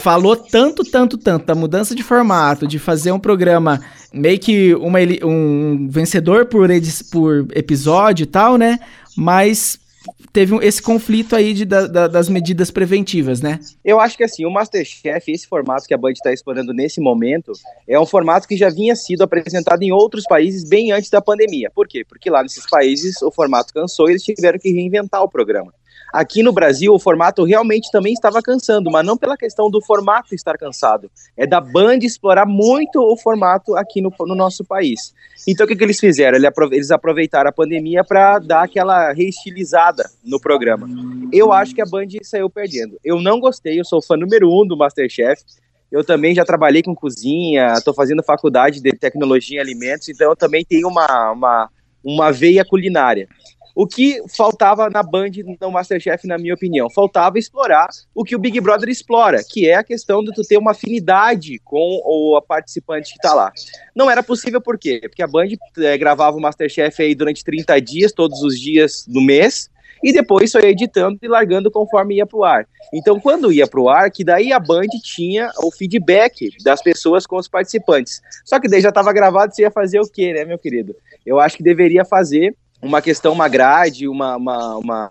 [0.00, 3.80] falou tanto, tanto, tanto da mudança de formato, de fazer um programa
[4.12, 6.68] meio que uma, um vencedor por,
[7.10, 8.78] por episódio e tal, né?
[9.16, 9.78] Mas
[10.32, 13.60] teve esse conflito aí de, da, da, das medidas preventivas, né?
[13.84, 17.52] Eu acho que assim, o Masterchef, esse formato que a Band está explorando nesse momento,
[17.86, 21.70] é um formato que já vinha sido apresentado em outros países bem antes da pandemia.
[21.74, 22.04] Por quê?
[22.08, 25.72] Porque lá nesses países o formato cansou e eles tiveram que reinventar o programa.
[26.12, 30.34] Aqui no Brasil, o formato realmente também estava cansando, mas não pela questão do formato
[30.34, 31.10] estar cansado.
[31.36, 35.14] É da Band explorar muito o formato aqui no, no nosso país.
[35.46, 36.38] Então, o que, que eles fizeram?
[36.72, 40.88] Eles aproveitaram a pandemia para dar aquela reestilizada no programa.
[41.32, 42.98] Eu acho que a Band saiu perdendo.
[43.04, 45.42] Eu não gostei, eu sou fã número um do Masterchef.
[45.90, 50.36] Eu também já trabalhei com cozinha, estou fazendo faculdade de tecnologia e alimentos, então eu
[50.36, 51.70] também tenho uma, uma,
[52.04, 53.26] uma veia culinária.
[53.78, 56.90] O que faltava na Band no Masterchef, na minha opinião?
[56.90, 60.58] Faltava explorar o que o Big Brother explora, que é a questão de tu ter
[60.58, 63.52] uma afinidade com o participante que está lá.
[63.94, 65.02] Não era possível por quê?
[65.02, 65.46] Porque a Band
[65.78, 69.70] é, gravava o Masterchef aí durante 30 dias, todos os dias do mês,
[70.02, 72.66] e depois só ia editando e largando conforme ia pro ar.
[72.92, 77.36] Então, quando ia pro ar, que daí a Band tinha o feedback das pessoas com
[77.36, 78.20] os participantes.
[78.44, 80.96] Só que daí já estava gravado, você ia fazer o quê, né, meu querido?
[81.24, 85.10] Eu acho que deveria fazer uma questão, uma grade, uma, uma, uma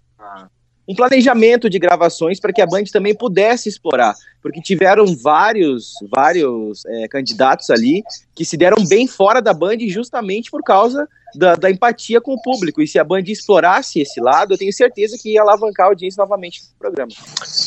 [0.88, 6.86] um planejamento de gravações para que a Band também pudesse explorar, porque tiveram vários, vários
[6.86, 8.03] é, candidatos ali
[8.34, 12.41] que se deram bem fora da Band justamente por causa da, da, empatia com o
[12.41, 12.82] público.
[12.82, 16.21] E se a Band explorasse esse lado, eu tenho certeza que ia alavancar a audiência
[16.21, 17.12] novamente no programa.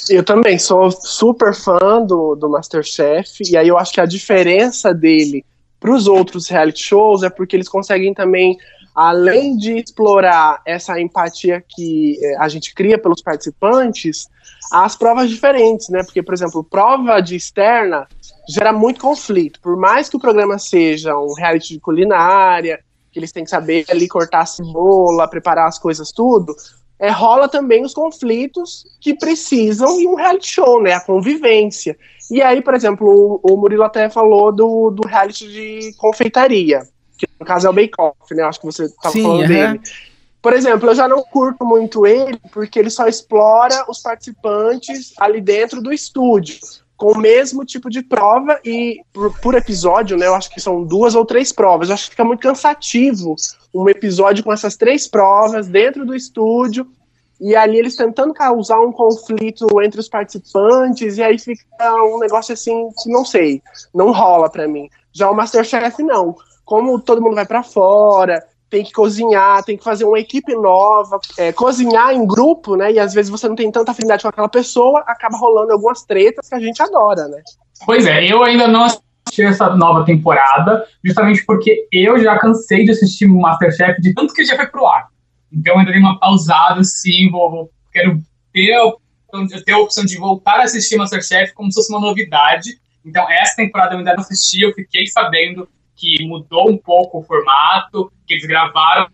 [0.08, 4.94] Eu também sou super fã do, do Masterchef, e aí eu acho que a diferença
[4.94, 5.44] dele
[5.78, 8.56] para os outros reality shows é porque eles conseguem também
[8.94, 14.28] além de explorar essa empatia que é, a gente cria pelos participantes,
[14.72, 16.02] as provas diferentes, né?
[16.02, 18.06] Porque, por exemplo, prova de externa
[18.48, 19.60] gera muito conflito.
[19.60, 22.80] Por mais que o programa seja um reality de culinária,
[23.12, 26.54] que eles têm que saber ali cortar a cebola, preparar as coisas tudo,
[26.98, 30.92] é, rola também os conflitos que precisam em um reality show, né?
[30.92, 31.96] A convivência.
[32.30, 36.82] E aí, por exemplo, o, o Murilo até falou do, do reality de confeitaria,
[37.26, 38.42] que no caso é o Bake Off, né?
[38.42, 39.80] Acho que você estava falando dele.
[40.42, 45.40] Por exemplo, eu já não curto muito ele, porque ele só explora os participantes ali
[45.40, 46.58] dentro do estúdio
[46.96, 50.26] com o mesmo tipo de prova e por, por, episódio, né?
[50.26, 51.88] Eu acho que são duas ou três provas.
[51.88, 53.34] Eu acho que fica muito cansativo
[53.74, 56.86] um episódio com essas três provas dentro do estúdio
[57.40, 61.64] e ali eles tentando causar um conflito entre os participantes e aí fica
[62.04, 63.62] um negócio assim que não sei,
[63.94, 64.90] não rola para mim.
[65.10, 66.36] Já o MasterChef não.
[66.70, 71.18] Como todo mundo vai para fora, tem que cozinhar, tem que fazer uma equipe nova,
[71.36, 72.92] é, cozinhar em grupo, né?
[72.92, 76.48] E às vezes você não tem tanta afinidade com aquela pessoa, acaba rolando algumas tretas
[76.48, 77.42] que a gente adora, né?
[77.84, 82.92] Pois é, eu ainda não assisti essa nova temporada, justamente porque eu já cansei de
[82.92, 85.08] assistir Masterchef de tanto que já foi pro ar.
[85.52, 88.76] Então eu ainda dei uma pausada, sim, vou, vou quero ter,
[89.66, 92.78] ter a opção de voltar a assistir Masterchef como se fosse uma novidade.
[93.04, 95.68] Então essa temporada eu ainda não assisti, eu fiquei sabendo
[96.00, 99.06] que mudou um pouco o formato, que eles gravaram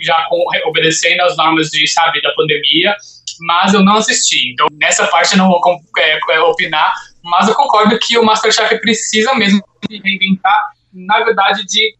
[0.00, 2.94] já com, obedecendo às normas de, sabe, da pandemia,
[3.40, 4.52] mas eu não assisti.
[4.52, 5.60] Então, nessa parte eu não vou
[5.98, 10.58] é, é, opinar, mas eu concordo que o Masterchef precisa mesmo de reinventar,
[10.92, 11.96] na verdade, de,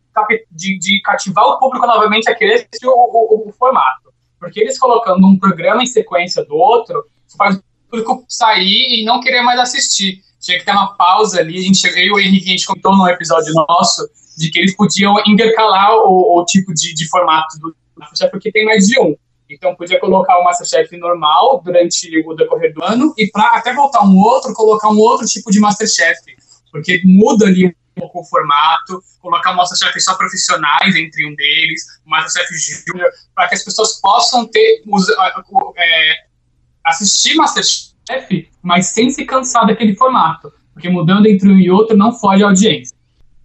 [0.50, 4.12] de, de cativar o público novamente a querer o, o, o, formato.
[4.38, 7.04] Porque eles colocando um programa em sequência do outro,
[7.37, 10.20] faz o público sair e não querer mais assistir.
[10.38, 11.59] Tinha que ter uma pausa ali.
[11.59, 14.77] A gente chegou, e o Henrique, a gente comentou no episódio nosso de que eles
[14.77, 19.16] podiam intercalar o, o tipo de, de, formato do Masterchef, porque tem mais de um.
[19.49, 24.03] Então, podia colocar o Masterchef normal durante o decorrer do ano e para até voltar
[24.05, 26.18] um outro, colocar um outro tipo de Masterchef,
[26.73, 31.83] porque muda ali um pouco o formato, colocar o Masterchef só profissionais entre um deles,
[32.05, 32.53] o Masterchef
[32.87, 34.83] Júnior, para que as pessoas possam ter
[35.77, 36.14] é,
[36.85, 42.12] assistir Masterchef, mas sem se cansar daquele formato, porque mudando entre um e outro não
[42.12, 42.93] foge a audiência.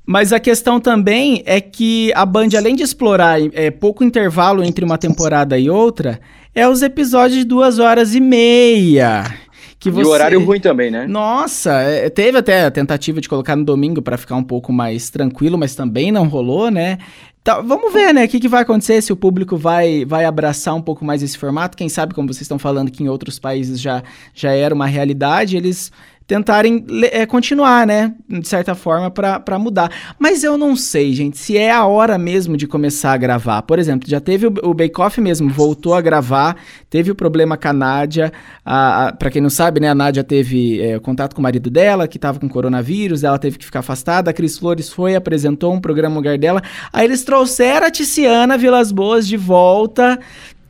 [0.09, 4.83] Mas a questão também é que a Band, além de explorar é, pouco intervalo entre
[4.83, 6.19] uma temporada e outra,
[6.55, 9.31] é os episódios de duas horas e meia.
[9.77, 10.01] Que você...
[10.01, 11.05] E o horário ruim também, né?
[11.05, 15.11] Nossa, é, teve até a tentativa de colocar no domingo para ficar um pouco mais
[15.11, 16.97] tranquilo, mas também não rolou, né?
[17.43, 18.25] Tá, vamos ver, né?
[18.25, 21.37] O que, que vai acontecer, se o público vai, vai abraçar um pouco mais esse
[21.37, 21.77] formato.
[21.77, 24.01] Quem sabe, como vocês estão falando, que em outros países já,
[24.33, 25.91] já era uma realidade, eles
[26.29, 28.13] tentarem é, continuar, né?
[28.29, 29.91] De certa forma, para mudar.
[30.19, 33.63] Mas eu não sei, gente, se é a hora mesmo de começar a gravar.
[33.63, 36.55] Por exemplo, já teve o, o Bake Off mesmo, voltou a gravar,
[36.87, 38.31] teve o problema com a Nádia.
[38.63, 41.67] A, a, pra quem não sabe, né, a Nádia teve é, contato com o marido
[41.67, 44.29] dela, que tava com coronavírus, ela teve que ficar afastada.
[44.29, 46.61] A Cris Flores foi, apresentou um programa no lugar dela.
[46.93, 50.19] Aí eles trouxeram a Tiziana Vilas Boas de volta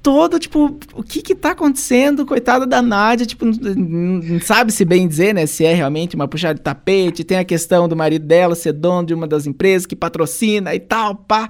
[0.01, 2.25] todo, tipo, o que que tá acontecendo?
[2.25, 6.55] Coitada da Nádia, tipo, não sabe se bem dizer, né, se é realmente uma puxada
[6.55, 9.95] de tapete, tem a questão do marido dela ser dono de uma das empresas que
[9.95, 11.49] patrocina e tal, pá.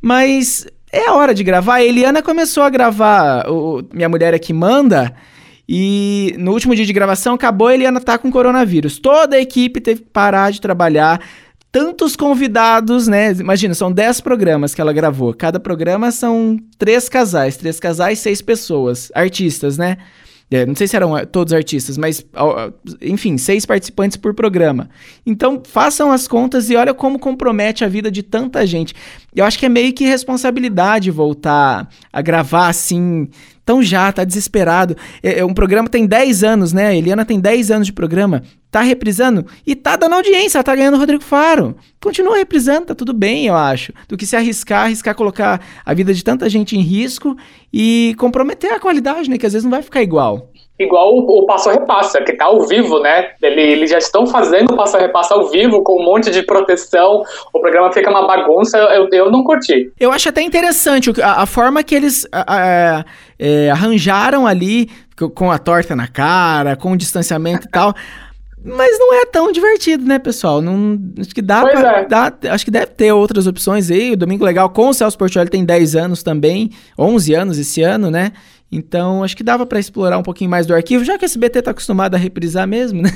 [0.00, 1.76] Mas é hora de gravar.
[1.76, 5.14] A Eliana começou a gravar o Minha Mulher é que Manda,
[5.68, 8.98] e no último dia de gravação acabou, a Eliana tá com coronavírus.
[8.98, 11.20] Toda a equipe teve que parar de trabalhar
[11.76, 13.32] tantos convidados, né?
[13.32, 15.34] Imagina, são 10 programas que ela gravou.
[15.34, 19.98] Cada programa são três casais, três casais, seis pessoas, artistas, né?
[20.50, 22.24] É, não sei se eram eh, todos artistas, mas
[23.02, 24.88] enfim, seis participantes por programa.
[25.26, 28.94] Então façam as contas e olha como compromete a vida de tanta gente.
[29.34, 33.28] Eu acho que é meio que responsabilidade voltar a gravar assim.
[33.62, 34.96] Então já, tá desesperado.
[35.22, 36.86] É, é um programa tem 10 anos, né?
[36.86, 38.42] A Eliana tem 10 anos de programa
[38.76, 41.74] tá reprisando e tá dando audiência, tá ganhando o Rodrigo Faro.
[41.98, 43.90] Continua reprisando, tá tudo bem, eu acho.
[44.06, 47.34] Do que se arriscar, arriscar colocar a vida de tanta gente em risco
[47.72, 49.38] e comprometer a qualidade, né?
[49.38, 50.50] Que às vezes não vai ficar igual.
[50.78, 53.30] Igual o, o Passo Repassa, que tá ao vivo, né?
[53.42, 57.22] Ele, eles já estão fazendo o Passo Repassa ao vivo, com um monte de proteção.
[57.54, 59.90] O programa fica uma bagunça, eu, eu não curti.
[59.98, 63.04] Eu acho até interessante a, a forma que eles a, a,
[63.38, 64.90] é, arranjaram ali,
[65.34, 67.94] com a torta na cara, com o distanciamento e tal.
[68.64, 70.60] Mas não é tão divertido, né, pessoal?
[70.60, 72.04] Não, acho que dá pois pra, é.
[72.06, 74.12] dá, acho que deve ter outras opções aí.
[74.12, 78.10] O Domingo Legal com o Celso Portioli tem 10 anos também, 11 anos esse ano,
[78.10, 78.32] né?
[78.70, 81.62] Então, acho que dava para explorar um pouquinho mais do arquivo, já que a SBT
[81.62, 83.10] tá acostumado a reprisar mesmo, né?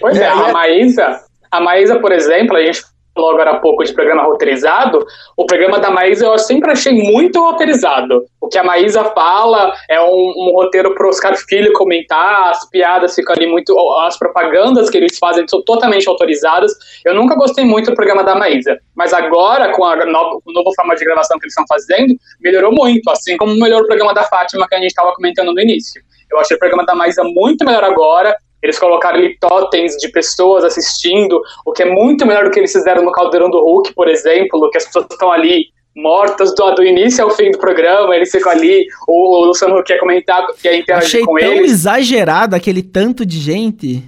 [0.00, 2.84] Pois é, a Maísa, a Maísa, por exemplo, a gente
[3.18, 5.04] falou agora há pouco de programa roteirizado,
[5.36, 8.24] o programa da Maísa eu sempre achei muito roteirizado.
[8.40, 13.16] O que a Maísa fala é um, um roteiro para Oscar Filho comentar, as piadas
[13.16, 13.76] ficam ali muito.
[14.06, 16.72] As propagandas que eles fazem são totalmente autorizadas.
[17.04, 20.72] Eu nunca gostei muito do programa da Maísa, mas agora, com a nova, o novo
[20.74, 24.22] formato de gravação que eles estão fazendo, melhorou muito, assim como melhorou o programa da
[24.22, 26.00] Fátima que a gente estava comentando no início.
[26.30, 28.36] Eu achei o programa da Maísa muito melhor agora.
[28.62, 32.72] Eles colocaram ali totens de pessoas assistindo, o que é muito melhor do que eles
[32.72, 36.84] fizeram no Caldeirão do Hulk, por exemplo, que as pessoas estão ali mortas do, do
[36.84, 41.08] início ao fim do programa, eles ficam ali, o, o Luciano quer comentar, quer interagir
[41.08, 41.72] Achei com tão eles.
[41.72, 44.04] exagerado aquele tanto de gente.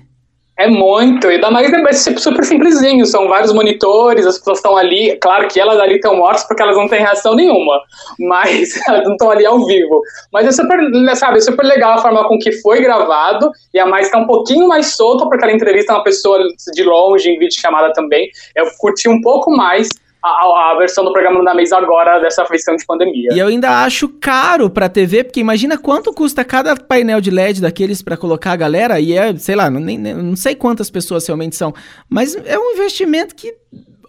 [0.60, 5.16] É muito, e da mais é super simplesinho, são vários monitores, as pessoas estão ali,
[5.16, 7.80] claro que elas ali estão mortas porque elas não têm reação nenhuma,
[8.20, 10.02] mas elas não estão ali ao vivo.
[10.30, 10.78] Mas é super,
[11.16, 14.26] sabe, é super legal a forma com que foi gravado, e a mais está um
[14.26, 16.38] pouquinho mais solta, porque ela entrevista uma pessoa
[16.74, 18.28] de longe, em vídeo chamada também.
[18.54, 19.88] Eu curti um pouco mais
[20.22, 23.30] a, a, versão do programa da mesa agora dessa versão de pandemia.
[23.32, 27.60] E eu ainda acho caro pra TV, porque imagina quanto custa cada painel de LED
[27.60, 31.56] daqueles para colocar a galera, e é, sei lá, nem, não sei quantas pessoas realmente
[31.56, 31.72] são,
[32.08, 33.54] mas é um investimento que,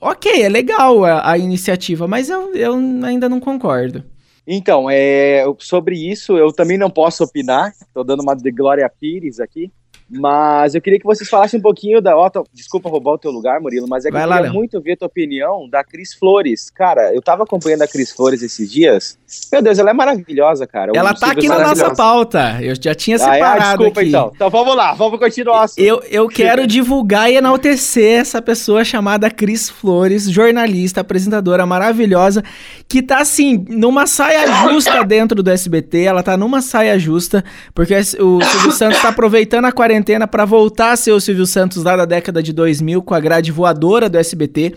[0.01, 4.03] ok, é legal a, a iniciativa, mas eu, eu ainda não concordo.
[4.45, 9.39] Então, é, sobre isso eu também não posso opinar, estou dando uma de Glória Pires
[9.39, 9.71] aqui,
[10.13, 12.17] mas eu queria que vocês falassem um pouquinho da.
[12.17, 14.81] Ó, desculpa roubar o teu lugar, Murilo, mas é que Vai eu lá, queria muito
[14.81, 16.69] ver a tua opinião da Cris Flores.
[16.69, 19.17] Cara, eu tava acompanhando a Cris Flores esses dias.
[19.49, 20.91] Meu Deus, ela é maravilhosa, cara.
[20.93, 22.57] Ela tá aqui na nossa pauta.
[22.61, 23.43] Eu já tinha separado.
[23.43, 23.77] Ah, é?
[23.77, 24.09] desculpa, aqui.
[24.09, 24.31] então.
[24.35, 25.67] Então vamos lá, vamos continuar.
[25.77, 32.43] Eu, eu quero divulgar e enaltecer essa pessoa chamada Cris Flores, jornalista, apresentadora maravilhosa,
[32.89, 36.01] que tá assim, numa saia justa dentro do SBT.
[36.01, 40.45] Ela tá numa saia justa, porque o Silvio Santos tá aproveitando a quarentena quarentena para
[40.45, 44.09] voltar a ser o Silvio Santos lá da década de 2000 com a grade voadora
[44.09, 44.75] do SBT.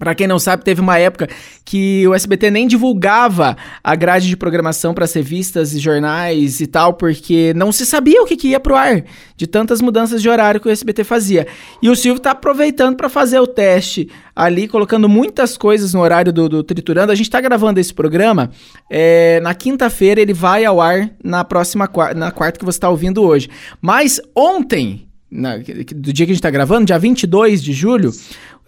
[0.00, 1.28] Para quem não sabe, teve uma época
[1.62, 6.94] que o SBT nem divulgava a grade de programação para revistas e jornais e tal,
[6.94, 9.04] porque não se sabia o que, que ia pro ar,
[9.36, 11.46] de tantas mudanças de horário que o SBT fazia.
[11.82, 16.32] E o Silvio tá aproveitando para fazer o teste ali, colocando muitas coisas no horário
[16.32, 17.12] do, do Triturando.
[17.12, 18.50] A gente tá gravando esse programa
[18.90, 21.86] é, na quinta-feira, ele vai ao ar na próxima
[22.16, 23.50] na quarta que você está ouvindo hoje.
[23.82, 28.10] Mas ontem, na, do dia que a gente tá gravando, dia 22 de julho,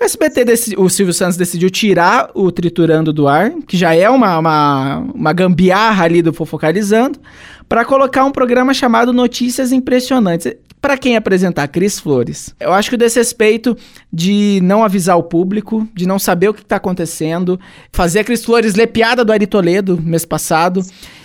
[0.02, 4.38] o SBT, o Silvio Santos decidiu tirar o Triturando do ar, que já é uma,
[4.38, 7.20] uma, uma gambiarra ali do Fofocalizando,
[7.68, 10.52] para colocar um programa chamado Notícias Impressionantes.
[10.80, 11.68] Para quem apresentar?
[11.68, 12.52] Cris Flores.
[12.58, 13.76] Eu acho que o desrespeito
[14.12, 17.58] de não avisar o público, de não saber o que está acontecendo,
[17.92, 20.82] fazer a Cris Flores ler piada do Ari Toledo mês passado,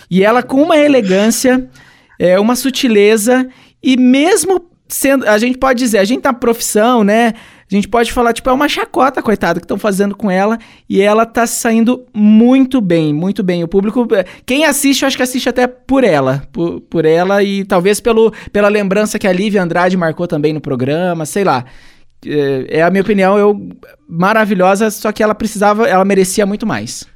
[0.08, 1.68] e ela com uma elegância,
[2.16, 3.48] é, uma sutileza,
[3.82, 5.28] e mesmo sendo.
[5.28, 7.34] A gente pode dizer, a gente tá profissão, né?
[7.70, 10.58] A gente pode falar, tipo, é uma chacota, coitada, que estão fazendo com ela.
[10.88, 13.62] E ela tá saindo muito bem, muito bem.
[13.62, 14.06] O público.
[14.46, 16.42] Quem assiste, eu acho que assiste até por ela.
[16.50, 20.62] Por, por ela e talvez pelo, pela lembrança que a Lívia Andrade marcou também no
[20.62, 21.66] programa, sei lá.
[22.26, 23.68] É, é a minha opinião, eu.
[24.08, 27.06] Maravilhosa, só que ela precisava, ela merecia muito mais.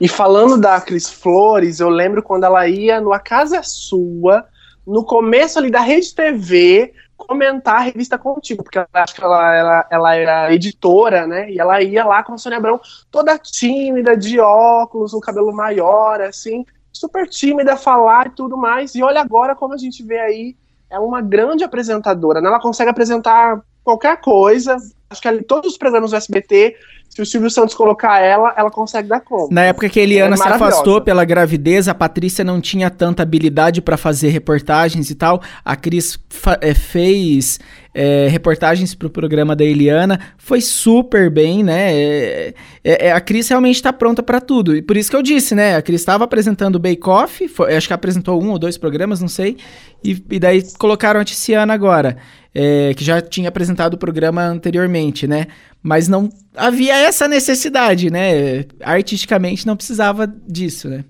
[0.00, 4.46] E falando da Cris Flores, eu lembro quando ela ia no A Casa é Sua,
[4.86, 6.94] no começo ali da Rede TV,
[7.26, 11.50] comentar a revista Contigo, porque acho que ela, ela, ela era editora, né?
[11.50, 12.80] E ela ia lá com a Sônia Abrão,
[13.10, 18.94] toda tímida, de óculos, um cabelo maior, assim, super tímida, falar e tudo mais.
[18.94, 20.56] E olha agora como a gente vê aí,
[20.90, 22.48] é uma grande apresentadora, né?
[22.48, 24.76] Ela consegue apresentar qualquer coisa.
[25.10, 26.76] Acho que ali, todos os programas do SBT
[27.10, 29.52] se o Silvio Santos colocar ela, ela consegue dar conta.
[29.52, 33.24] Na época que a Eliana é se afastou pela gravidez, a Patrícia não tinha tanta
[33.24, 35.42] habilidade para fazer reportagens e tal.
[35.64, 36.20] A Cris
[36.60, 37.58] é, fez
[37.92, 42.52] é, reportagens pro programa da Eliana, foi super bem, né?
[42.84, 44.76] É a Cris realmente está pronta para tudo.
[44.76, 45.74] E por isso que eu disse, né?
[45.74, 49.20] A Cris estava apresentando o Bake Off, foi, acho que apresentou um ou dois programas,
[49.20, 49.56] não sei.
[50.02, 52.18] E, e daí colocaram a Tiziana agora
[52.54, 55.46] é, que já tinha apresentado o programa anteriormente, né?
[55.82, 58.64] Mas não havia essa necessidade, né?
[58.82, 61.04] Artisticamente não precisava disso, né?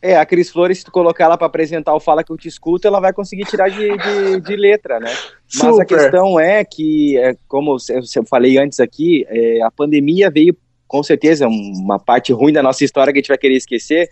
[0.00, 2.48] É, a Cris Flores, se tu colocar ela para apresentar o Fala Que Eu Te
[2.48, 5.10] Escuto, ela vai conseguir tirar de, de, de letra, né?
[5.54, 5.82] Mas Super.
[5.82, 11.02] a questão é que, é, como eu falei antes aqui, é, a pandemia veio, com
[11.02, 14.08] certeza, uma parte ruim da nossa história que a gente vai querer esquecer,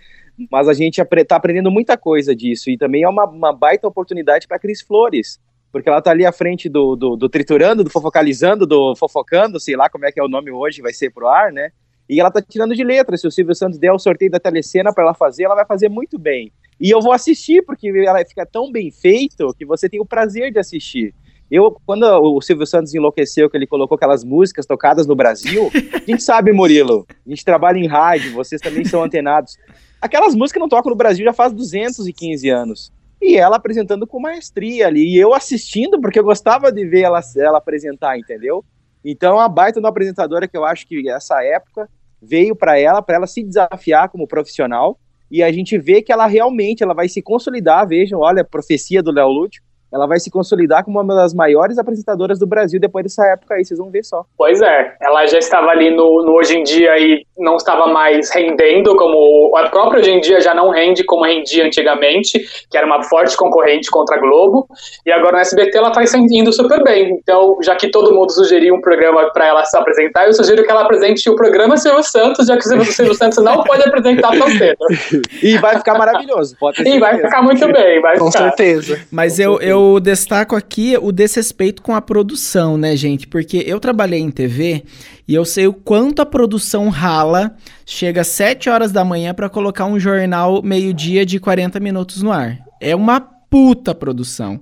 [0.50, 4.48] mas a gente está aprendendo muita coisa disso, e também é uma, uma baita oportunidade
[4.48, 5.38] para a Cris Flores,
[5.74, 9.74] porque ela tá ali à frente do, do, do, triturando, do fofocalizando, do fofocando, sei
[9.74, 11.70] lá como é que é o nome hoje, vai ser pro ar, né?
[12.08, 13.16] E ela tá tirando de letra.
[13.16, 15.88] Se o Silvio Santos der o sorteio da telecena para ela fazer, ela vai fazer
[15.88, 16.52] muito bem.
[16.80, 20.52] E eu vou assistir, porque ela fica tão bem feito que você tem o prazer
[20.52, 21.12] de assistir.
[21.50, 26.08] Eu, quando o Silvio Santos enlouqueceu, que ele colocou aquelas músicas tocadas no Brasil, a
[26.08, 29.56] gente sabe, Murilo, a gente trabalha em rádio, vocês também são antenados.
[30.00, 32.92] Aquelas músicas não tocam no Brasil já faz 215 anos.
[33.20, 37.20] E ela apresentando com maestria ali, e eu assistindo, porque eu gostava de ver ela,
[37.36, 38.64] ela apresentar, entendeu?
[39.04, 41.88] Então, a baita uma apresentadora que eu acho que essa época
[42.20, 44.98] veio para ela, para ela se desafiar como profissional,
[45.30, 49.02] e a gente vê que ela realmente ela vai se consolidar, vejam, olha a profecia
[49.02, 49.62] do Léo Lúcio,
[49.94, 53.64] ela vai se consolidar como uma das maiores apresentadoras do Brasil depois dessa época aí,
[53.64, 54.24] vocês vão ver só.
[54.36, 58.28] Pois é, ela já estava ali no, no Hoje em Dia e não estava mais
[58.34, 62.84] rendendo como a própria Hoje em Dia já não rende como rendia antigamente, que era
[62.84, 64.66] uma forte concorrente contra a Globo,
[65.06, 67.12] e agora no SBT ela está indo super bem.
[67.22, 70.70] Então, já que todo mundo sugeriu um programa para ela se apresentar, eu sugiro que
[70.70, 74.48] ela apresente o programa Silvio Santos, já que o Silvio Santos não pode apresentar tão
[74.48, 74.78] cedo.
[75.40, 78.44] e vai ficar maravilhoso, pode ter E vai ficar muito bem, vai Com ficar.
[78.44, 79.00] certeza.
[79.12, 79.70] Mas Com eu, certeza.
[79.70, 83.26] eu destaco aqui o desrespeito com a produção, né, gente?
[83.26, 84.84] Porque eu trabalhei em TV
[85.26, 87.56] e eu sei o quanto a produção rala.
[87.86, 92.30] Chega às 7 horas da manhã para colocar um jornal meio-dia de 40 minutos no
[92.30, 92.58] ar.
[92.80, 94.60] É uma puta produção.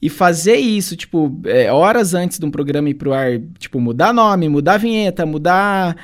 [0.00, 4.12] E fazer isso, tipo, é, horas antes de um programa ir pro ar, tipo, mudar
[4.12, 5.96] nome, mudar vinheta, mudar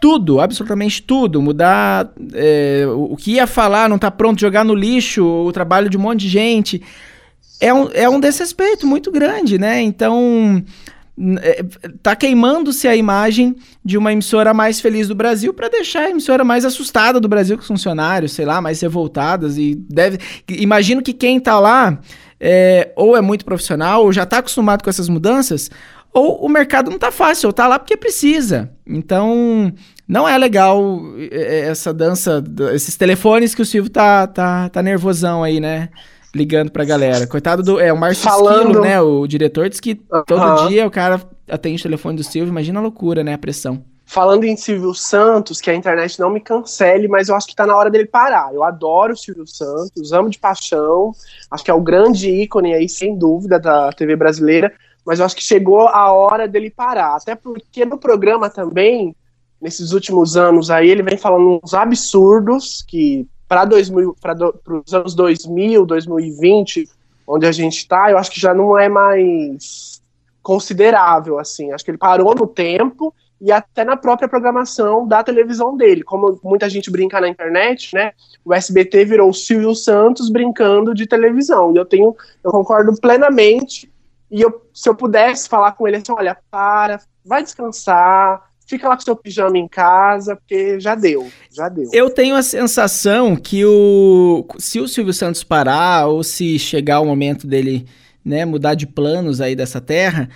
[0.00, 5.24] tudo, absolutamente tudo, mudar é, o que ia falar, não tá pronto, jogar no lixo
[5.24, 6.82] o trabalho de um monte de gente
[7.60, 9.80] é um, é um desrespeito muito grande, né?
[9.80, 10.62] Então,
[11.40, 11.64] é,
[12.02, 16.44] tá queimando-se a imagem de uma emissora mais feliz do Brasil para deixar a emissora
[16.44, 20.18] mais assustada do Brasil com os funcionários, sei lá, mais revoltadas e deve...
[20.48, 21.98] Imagino que quem tá lá
[22.40, 25.70] é, ou é muito profissional ou já tá acostumado com essas mudanças
[26.12, 28.70] ou o mercado não tá fácil, ou tá lá porque precisa.
[28.86, 29.72] Então,
[30.06, 31.00] não é legal
[31.30, 32.42] essa dança,
[32.74, 35.90] esses telefones que o Silvio tá, tá, tá nervosão aí, né?
[36.38, 37.26] Ligando pra galera.
[37.26, 37.80] Coitado do.
[37.80, 38.68] É, o Márcio Falando...
[38.68, 39.00] Esquilo, né?
[39.00, 40.24] O diretor disse que uh -huh.
[40.24, 42.50] todo dia o cara atende o telefone do Silvio.
[42.50, 43.34] Imagina a loucura, né?
[43.34, 43.82] A pressão.
[44.10, 47.66] Falando em Silvio Santos, que a internet não me cancele, mas eu acho que tá
[47.66, 48.54] na hora dele parar.
[48.54, 51.12] Eu adoro o Silvio Santos, amo de paixão.
[51.50, 54.72] Acho que é o grande ícone aí, sem dúvida, da TV brasileira.
[55.04, 57.16] Mas eu acho que chegou a hora dele parar.
[57.16, 59.14] Até porque no programa também,
[59.60, 66.88] nesses últimos anos aí, ele vem falando uns absurdos que para os anos 2000, 2020,
[67.26, 70.02] onde a gente está, eu acho que já não é mais
[70.42, 71.72] considerável, assim.
[71.72, 76.02] Acho que ele parou no tempo e até na própria programação da televisão dele.
[76.02, 78.12] Como muita gente brinca na internet, né?
[78.44, 81.72] O SBT virou o Silvio Santos brincando de televisão.
[81.72, 83.92] E eu tenho, eu concordo plenamente.
[84.30, 88.94] E eu, se eu pudesse falar com ele assim, olha, para, vai descansar, fica lá
[88.94, 91.88] com seu pijama em casa, porque já deu, já deu.
[91.92, 97.06] Eu tenho a sensação que o se o Silvio Santos parar ou se chegar o
[97.06, 97.86] momento dele,
[98.24, 100.28] né, mudar de planos aí dessa terra,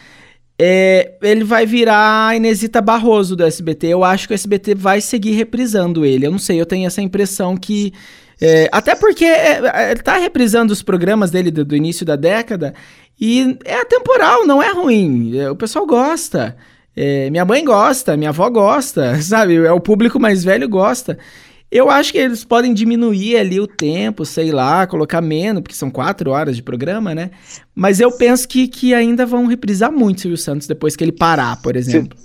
[0.58, 3.88] é, ele vai virar a Inesita Barroso do SBT.
[3.88, 6.26] Eu acho que o SBT vai seguir reprisando ele.
[6.26, 7.92] Eu não sei, eu tenho essa impressão que
[8.40, 12.72] é, até porque é, ele tá reprisando os programas dele do, do início da década
[13.20, 15.38] e é atemporal, não é ruim.
[15.48, 16.56] O pessoal gosta.
[16.96, 19.56] É, minha mãe gosta, minha avó gosta, sabe?
[19.56, 21.18] É o público mais velho gosta.
[21.70, 25.90] Eu acho que eles podem diminuir ali o tempo, sei lá, colocar menos, porque são
[25.90, 27.30] quatro horas de programa, né?
[27.74, 31.12] Mas eu penso que, que ainda vão reprisar muito o Silvio Santos depois que ele
[31.12, 32.18] parar, por exemplo.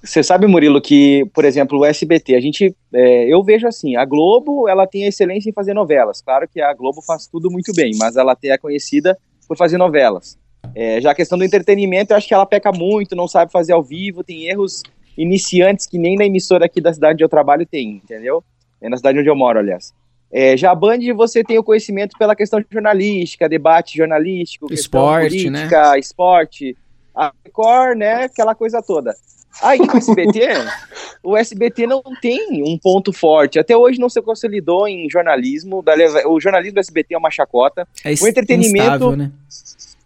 [0.00, 4.04] Você sabe, Murilo, que, por exemplo, o SBT, a gente, é, eu vejo assim, a
[4.04, 6.22] Globo, ela tem excelência em fazer novelas.
[6.22, 10.38] Claro que a Globo faz tudo muito bem, mas ela é conhecida por fazer novelas.
[10.74, 13.72] É, já a questão do entretenimento, eu acho que ela peca muito, não sabe fazer
[13.72, 14.82] ao vivo, tem erros
[15.16, 18.42] iniciantes que nem na emissora aqui da cidade onde eu trabalho tem, entendeu?
[18.80, 19.92] É na cidade onde eu moro, aliás.
[20.30, 25.92] É, já a Band você tem o conhecimento pela questão jornalística, debate jornalístico, esporte, política,
[25.92, 25.98] né?
[25.98, 26.76] esporte,
[27.14, 28.24] a Record, né?
[28.24, 29.14] Aquela coisa toda.
[29.62, 30.40] Aí o SBT,
[31.22, 33.58] o SBT não tem um ponto forte.
[33.58, 35.84] Até hoje não se consolidou em jornalismo.
[36.26, 37.86] O jornalismo do SBT é uma chacota.
[38.04, 39.30] É o entretenimento, instável, né?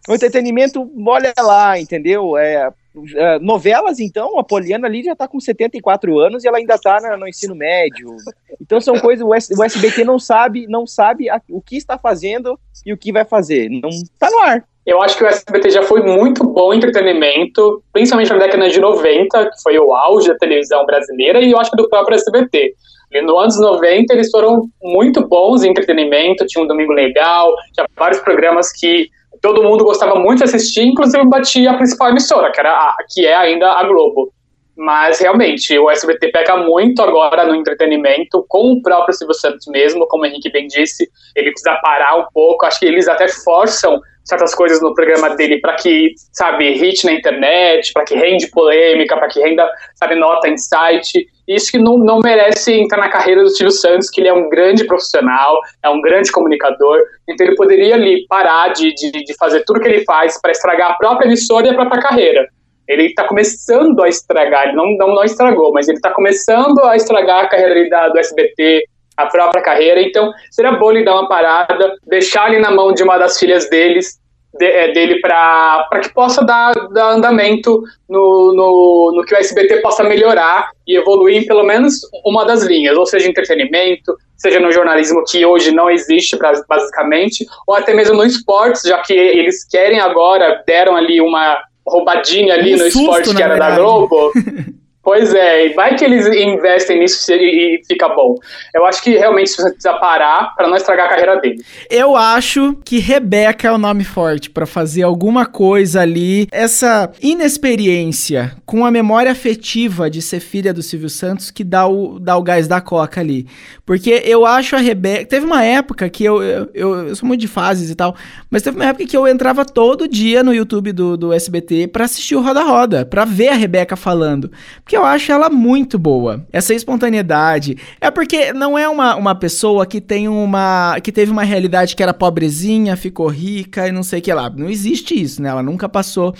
[0.08, 2.36] O entretenimento, olha lá, entendeu?
[2.38, 2.70] É,
[3.14, 6.98] é, novelas, então, a Poliana ali já tá com 74 anos e ela ainda tá
[7.00, 8.16] na, no ensino médio.
[8.60, 11.98] Então são coisas, o, S, o SBT não sabe, não sabe a, o que está
[11.98, 13.68] fazendo e o que vai fazer.
[13.68, 14.64] Não tá no ar.
[14.86, 18.80] Eu acho que o SBT já foi muito bom em entretenimento, principalmente na década de
[18.80, 22.74] 90, que foi o auge da televisão brasileira, e eu acho que do próprio SBT.
[23.12, 27.86] E no anos 90 eles foram muito bons em entretenimento, tinha um Domingo Legal, tinha
[27.96, 32.60] vários programas que todo mundo gostava muito de assistir, inclusive batia a principal emissora, que,
[32.60, 34.32] era a, que é ainda a Globo.
[34.76, 40.06] Mas realmente, o SBT peca muito agora no entretenimento, com o próprio Silvio Santos mesmo,
[40.06, 42.64] como o Henrique bem disse, ele precisa parar um pouco.
[42.64, 47.12] Acho que eles até forçam certas coisas no programa dele para que, sabe, hit na
[47.12, 51.26] internet, para que rende polêmica, para que renda, sabe, nota em site.
[51.48, 54.50] Isso que não, não merece entrar na carreira do Silvio Santos, que ele é um
[54.50, 59.64] grande profissional, é um grande comunicador, então ele poderia ali parar de, de, de fazer
[59.64, 62.46] tudo que ele faz para estragar a própria emissora e a própria carreira.
[62.86, 66.96] Ele está começando a estragar, ele não, não, não estragou, mas ele está começando a
[66.96, 68.84] estragar a carreira da, do SBT,
[69.18, 70.00] a própria carreira.
[70.00, 73.68] Então, seria bom ele dar uma parada, deixar ele na mão de uma das filhas
[73.68, 74.16] deles,
[74.54, 79.82] de, é, dele para que possa dar, dar andamento no, no, no, que o SBT
[79.82, 84.70] possa melhorar e evoluir em pelo menos uma das linhas, ou seja, entretenimento, seja no
[84.70, 86.38] jornalismo que hoje não existe
[86.68, 92.54] basicamente, ou até mesmo no esportes, já que eles querem agora, deram ali uma roubadinha
[92.54, 93.76] ali um no susto, esporte que era verdade.
[93.76, 94.32] da Globo.
[95.08, 98.34] Pois é, vai que eles investem nisso e fica bom.
[98.74, 101.64] Eu acho que realmente você precisa parar para não estragar a carreira dele.
[101.88, 106.46] Eu acho que Rebeca é o nome forte para fazer alguma coisa ali.
[106.52, 112.18] Essa inexperiência com a memória afetiva de ser filha do Silvio Santos que dá o,
[112.18, 113.46] dá o gás da coca ali.
[113.86, 115.24] Porque eu acho a Rebeca.
[115.24, 118.14] Teve uma época que eu, eu, eu, eu sou muito de fases e tal,
[118.50, 122.04] mas teve uma época que eu entrava todo dia no YouTube do, do SBT para
[122.04, 124.52] assistir o Roda Roda, para ver a Rebeca falando.
[124.84, 126.46] Porque eu acho ela muito boa.
[126.52, 127.76] Essa espontaneidade.
[128.00, 130.98] É porque não é uma, uma pessoa que tem uma.
[131.02, 134.50] que teve uma realidade que era pobrezinha, ficou rica e não sei o que lá.
[134.50, 135.48] Não existe isso, né?
[135.48, 136.34] Ela nunca passou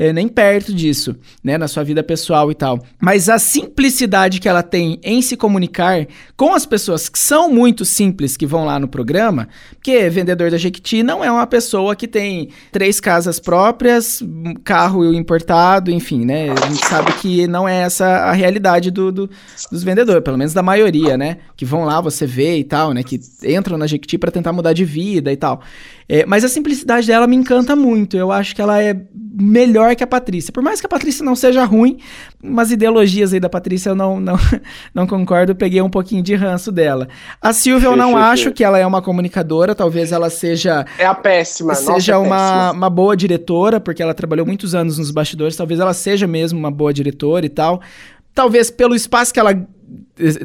[0.00, 2.82] é, nem perto disso, né, na sua vida pessoal e tal.
[2.98, 6.06] Mas a simplicidade que ela tem em se comunicar
[6.38, 10.56] com as pessoas que são muito simples que vão lá no programa, porque vendedor da
[10.56, 14.22] Jequiti não é uma pessoa que tem três casas próprias,
[14.64, 16.48] carro importado, enfim, né?
[16.48, 19.30] A gente sabe que não é essa a realidade do, do
[19.70, 21.36] dos vendedores, pelo menos da maioria, né?
[21.54, 23.02] Que vão lá, você vê e tal, né?
[23.02, 25.60] Que entram na Jequiti para tentar mudar de vida e tal.
[26.08, 28.16] É, mas a simplicidade dela me encanta muito.
[28.16, 29.00] Eu acho que ela é
[29.40, 30.52] melhor que a Patrícia.
[30.52, 31.98] Por mais que a Patrícia não seja ruim,
[32.42, 34.36] umas ideologias aí da Patrícia eu não, não,
[34.94, 37.08] não concordo, peguei um pouquinho de ranço dela.
[37.40, 40.84] A Silvia eu não acho que ela é uma comunicadora, talvez ela seja...
[40.98, 44.98] É a péssima, Seja Nossa, é uma, uma boa diretora, porque ela trabalhou muitos anos
[44.98, 47.80] nos bastidores, talvez ela seja mesmo uma boa diretora e tal.
[48.34, 49.54] Talvez pelo espaço que ela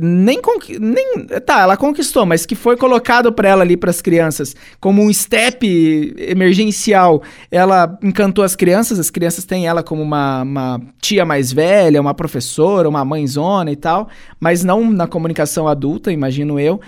[0.01, 0.39] nem,
[0.79, 5.03] nem tá, ela conquistou, mas que foi colocado para ela ali para as crianças como
[5.03, 7.21] um step emergencial.
[7.51, 12.13] Ela encantou as crianças, as crianças têm ela como uma, uma tia mais velha, uma
[12.13, 14.07] professora, uma mãezona e tal,
[14.39, 16.79] mas não na comunicação adulta, imagino eu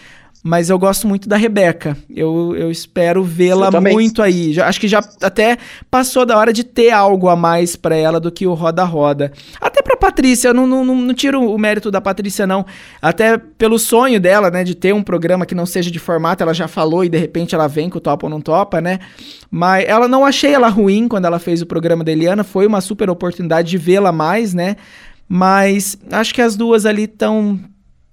[0.48, 1.98] mas eu gosto muito da Rebeca.
[2.10, 4.54] Eu, eu espero vê-la muito aí.
[4.54, 5.58] Já, acho que já até
[5.92, 9.34] passou da hora de ter algo a mais para ela do que o Roda Roda.
[9.60, 12.66] Até pra Patrícia, eu não, não, não, tiro o mérito da Patrícia, não.
[13.02, 16.54] Até pelo sonho dela, né, de ter um programa que não seja de formato, ela
[16.54, 19.00] já falou e de repente ela vem com o topa ou não topa, né?
[19.52, 22.80] Mas ela não achei ela ruim quando ela fez o programa da Eliana, foi uma
[22.80, 24.78] super oportunidade de vê-la mais, né?
[25.28, 27.60] Mas acho que as duas ali estão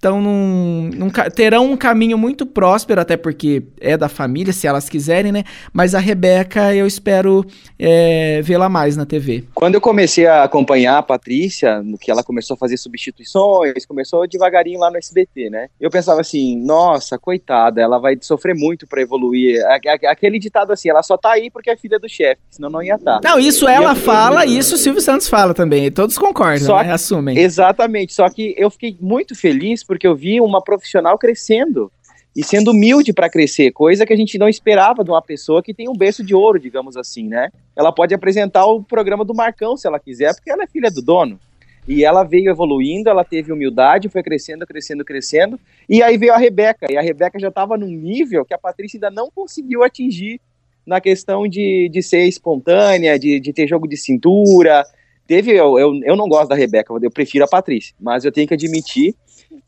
[0.05, 4.87] estão num, num, terão um caminho muito próspero, até porque é da família, se elas
[4.87, 5.43] quiserem, né?
[5.73, 7.43] Mas a Rebeca, eu espero
[7.79, 9.43] é, vê-la mais na TV.
[9.55, 14.27] Quando eu comecei a acompanhar a Patrícia, no que ela começou a fazer substituições, começou
[14.27, 15.69] devagarinho lá no SBT, né?
[15.81, 19.59] Eu pensava assim, nossa, coitada, ela vai sofrer muito para evoluir.
[20.07, 22.95] Aquele ditado assim, ela só tá aí porque é filha do chefe, senão não ia
[22.95, 23.19] estar.
[23.19, 23.29] Tá.
[23.29, 26.83] Não, isso ela eu, fala, eu, isso o Silvio Santos fala também, todos concordam, só
[26.83, 26.91] né?
[26.91, 27.37] Assumem.
[27.37, 31.89] Exatamente, só que eu fiquei muito feliz porque porque eu vi uma profissional crescendo
[32.35, 35.73] e sendo humilde para crescer, coisa que a gente não esperava de uma pessoa que
[35.73, 37.49] tem um berço de ouro, digamos assim, né?
[37.73, 41.01] Ela pode apresentar o programa do Marcão se ela quiser, porque ela é filha do
[41.01, 41.39] dono.
[41.87, 45.57] E ela veio evoluindo, ela teve humildade, foi crescendo, crescendo, crescendo.
[45.87, 48.97] E aí veio a Rebeca, e a Rebeca já estava num nível que a Patrícia
[48.97, 50.41] ainda não conseguiu atingir
[50.85, 54.83] na questão de, de ser espontânea, de, de ter jogo de cintura.
[55.27, 58.47] Teve, eu, eu, eu não gosto da Rebeca, eu prefiro a Patrícia, mas eu tenho
[58.47, 59.15] que admitir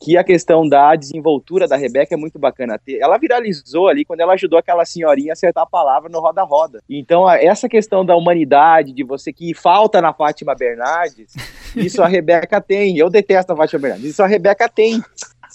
[0.00, 2.80] que a questão da desenvoltura da Rebeca é muito bacana.
[3.00, 6.80] Ela viralizou ali quando ela ajudou aquela senhorinha a acertar a palavra no roda-roda.
[6.88, 11.32] Então, essa questão da humanidade, de você que falta na Fátima Bernardes,
[11.74, 12.96] isso a Rebeca tem.
[12.96, 15.02] Eu detesto a Fátima Bernardes, isso a Rebeca tem.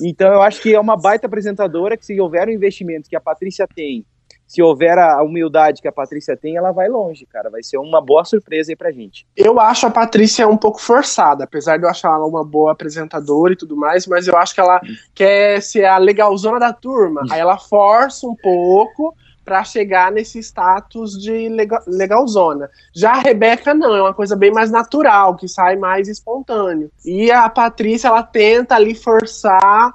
[0.01, 3.21] Então, eu acho que é uma baita apresentadora que, se houver um investimento que a
[3.21, 4.05] Patrícia tem
[4.47, 7.49] se houver a humildade que a Patrícia tem, ela vai longe, cara.
[7.49, 9.25] Vai ser uma boa surpresa aí pra gente.
[9.35, 13.53] Eu acho a Patrícia um pouco forçada, apesar de eu achar ela uma boa apresentadora
[13.53, 14.79] e tudo mais, mas eu acho que ela
[15.13, 17.21] quer ser a legalzona da turma.
[17.31, 22.69] Aí ela força um pouco para chegar nesse status de legal, legalzona.
[22.93, 26.89] Já a Rebeca não, é uma coisa bem mais natural, que sai mais espontâneo.
[27.03, 29.93] E a Patrícia, ela tenta ali forçar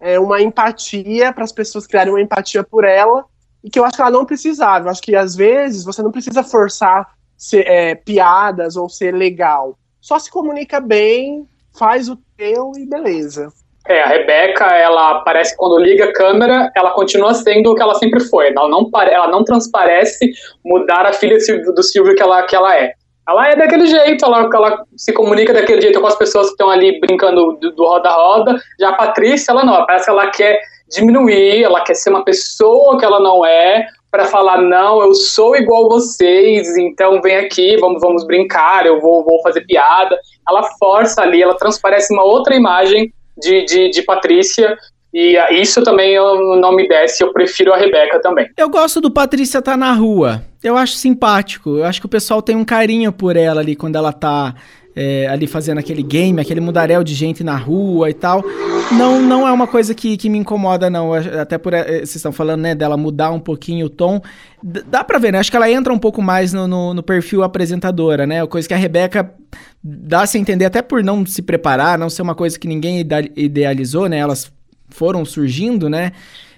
[0.00, 3.24] é, uma empatia para as pessoas criarem uma empatia por ela
[3.62, 4.86] e que eu acho que ela não precisava.
[4.86, 7.06] Eu acho que às vezes você não precisa forçar
[7.36, 9.78] ser, é, piadas ou ser legal.
[10.00, 11.46] Só se comunica bem,
[11.76, 13.52] faz o teu e beleza.
[13.86, 17.82] É, a Rebeca, ela parece que quando liga a câmera, ela continua sendo o que
[17.82, 18.48] ela sempre foi.
[18.48, 20.30] Ela não, ela não transparece
[20.64, 21.38] mudar a filha
[21.74, 22.92] do Silvio que ela, que ela é.
[23.26, 26.70] Ela é daquele jeito, ela, ela se comunica daquele jeito com as pessoas que estão
[26.70, 28.58] ali brincando do roda-roda.
[28.78, 32.98] Já a Patrícia, ela não, parece que ela quer diminuir, ela quer ser uma pessoa
[32.98, 38.00] que ela não é, para falar, não, eu sou igual vocês, então vem aqui, vamos,
[38.00, 40.18] vamos brincar, eu vou, vou fazer piada.
[40.48, 44.76] Ela força ali, ela transparece uma outra imagem de, de, de Patrícia
[45.12, 48.48] e isso também eu, não me desce, eu prefiro a Rebeca também.
[48.56, 50.42] Eu gosto do Patrícia tá na rua.
[50.62, 51.78] Eu acho simpático.
[51.78, 54.54] Eu acho que o pessoal tem um carinho por ela ali quando ela tá
[55.00, 58.42] é, ali fazendo aquele game, aquele mudaréu de gente na rua e tal.
[58.90, 61.14] Não, não é uma coisa que, que me incomoda, não.
[61.14, 61.72] Até por.
[61.72, 64.20] É, vocês estão falando, né, dela mudar um pouquinho o tom.
[64.60, 65.38] D dá pra ver, né?
[65.38, 68.44] Acho que ela entra um pouco mais no, no, no perfil apresentadora, né?
[68.48, 69.32] Coisa que a Rebeca
[69.80, 73.06] dá -se a entender, até por não se preparar, não ser uma coisa que ninguém
[73.36, 74.18] idealizou, né?
[74.18, 74.50] Elas
[74.88, 76.10] foram surgindo, né?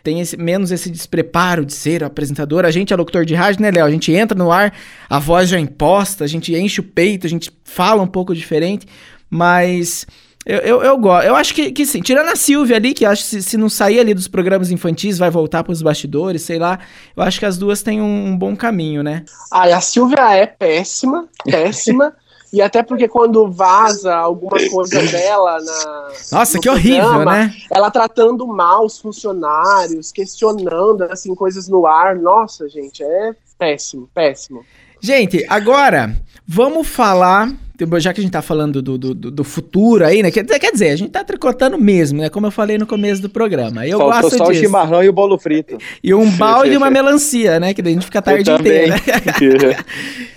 [0.02, 2.64] Tem esse, menos esse despreparo de ser apresentador.
[2.64, 3.84] A gente é locutor de rádio, né, Léo?
[3.84, 4.72] A gente entra no ar,
[5.08, 8.34] a voz já é imposta, a gente enche o peito, a gente fala um pouco
[8.34, 8.86] diferente,
[9.28, 10.06] mas
[10.44, 11.26] eu, eu, eu gosto.
[11.26, 12.00] Eu acho que, que sim.
[12.00, 15.18] Tirando a Silvia ali, que acho que se, se não sair ali dos programas infantis,
[15.18, 16.78] vai voltar para os bastidores, sei lá.
[17.14, 19.24] Eu acho que as duas têm um, um bom caminho, né?
[19.52, 22.14] Ah, a Silvia é péssima, péssima.
[22.52, 26.08] E até porque quando vaza alguma coisa dela na.
[26.32, 27.54] Nossa, que programa, horrível, né?
[27.70, 32.16] Ela tratando mal os funcionários, questionando assim, coisas no ar.
[32.16, 34.64] Nossa, gente, é péssimo, péssimo.
[35.00, 36.14] Gente, agora
[36.46, 37.52] vamos falar
[37.98, 40.30] já que a gente tá falando do, do, do, futuro aí, né?
[40.30, 42.28] Quer, quer dizer, a gente tá tricotando mesmo, né?
[42.28, 43.86] Como eu falei no começo do programa.
[43.86, 44.60] Eu Faltou gosto só disso.
[44.60, 45.78] o chimarrão e o bolo frito.
[46.02, 47.74] E um balde e uma melancia, né?
[47.74, 48.96] Que daí a gente fica a tarde inteira.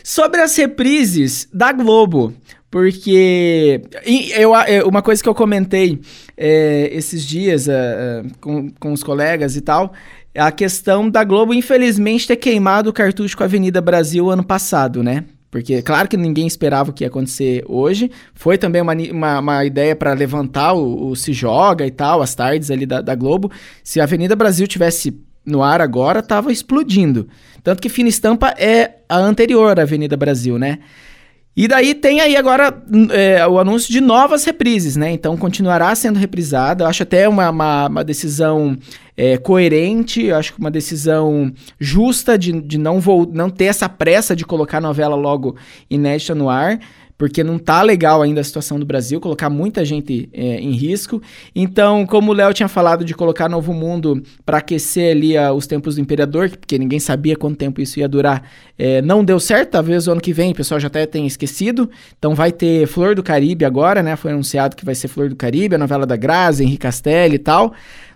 [0.03, 2.33] Sobre as reprises da Globo.
[2.69, 3.81] Porque
[4.35, 4.51] eu,
[4.87, 6.01] uma coisa que eu comentei
[6.35, 9.93] é, esses dias uh, com, com os colegas e tal,
[10.33, 14.43] é a questão da Globo, infelizmente, ter queimado o cartucho com a Avenida Brasil ano
[14.43, 15.25] passado, né?
[15.53, 18.09] Porque, claro que ninguém esperava o que ia acontecer hoje.
[18.33, 22.33] Foi também uma, uma, uma ideia para levantar o, o, Se Joga e tal, as
[22.33, 23.51] tardes ali da, da Globo.
[23.83, 27.27] Se a Avenida Brasil tivesse no ar agora, tava explodindo.
[27.63, 30.79] Tanto que Fina Estampa é a anterior à Avenida Brasil, né?
[31.55, 32.75] E daí tem aí agora
[33.11, 35.11] é, o anúncio de novas reprises, né?
[35.11, 36.83] Então continuará sendo reprisada.
[36.83, 38.75] Eu acho até uma, uma, uma decisão
[39.15, 43.87] é, coerente, eu acho que uma decisão justa de, de não, vou, não ter essa
[43.87, 45.55] pressa de colocar a novela logo
[45.89, 46.79] inédita no ar
[47.17, 51.21] porque não tá legal ainda a situação do Brasil, colocar muita gente é, em risco.
[51.55, 55.67] Então, como o Léo tinha falado de colocar Novo Mundo para aquecer ali a, os
[55.67, 58.43] tempos do Imperador, porque ninguém sabia quanto tempo isso ia durar,
[58.77, 59.71] é, não deu certo.
[59.71, 61.89] Talvez o ano que vem o pessoal já até tenha esquecido.
[62.17, 64.15] Então, vai ter Flor do Caribe agora, né?
[64.15, 67.39] Foi anunciado que vai ser Flor do Caribe, a novela da Grazi, Henrique Castelli e
[67.39, 67.73] tal.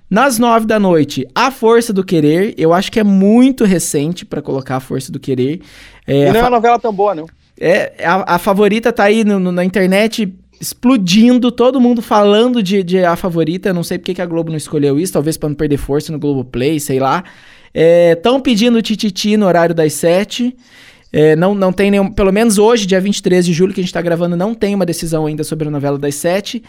[0.10, 2.54] Nas nove da noite, A Força do Querer.
[2.58, 5.62] Eu acho que é muito recente para colocar A Força do Querer.
[6.06, 7.28] É, e não é uma novela tão boa, não.
[7.60, 12.84] É, a, a favorita tá aí no, no, na internet explodindo, todo mundo falando de,
[12.84, 13.74] de a favorita.
[13.74, 16.20] não sei porque que a Globo não escolheu isso, talvez para não perder força no
[16.20, 17.24] Globo Play, sei lá.
[17.74, 20.55] Estão é, pedindo Tititi no horário das sete.
[21.12, 22.12] É, não, não tem nenhum.
[22.12, 24.86] Pelo menos hoje, dia 23 de julho, que a gente está gravando, não tem uma
[24.86, 26.64] decisão ainda sobre a novela das sete.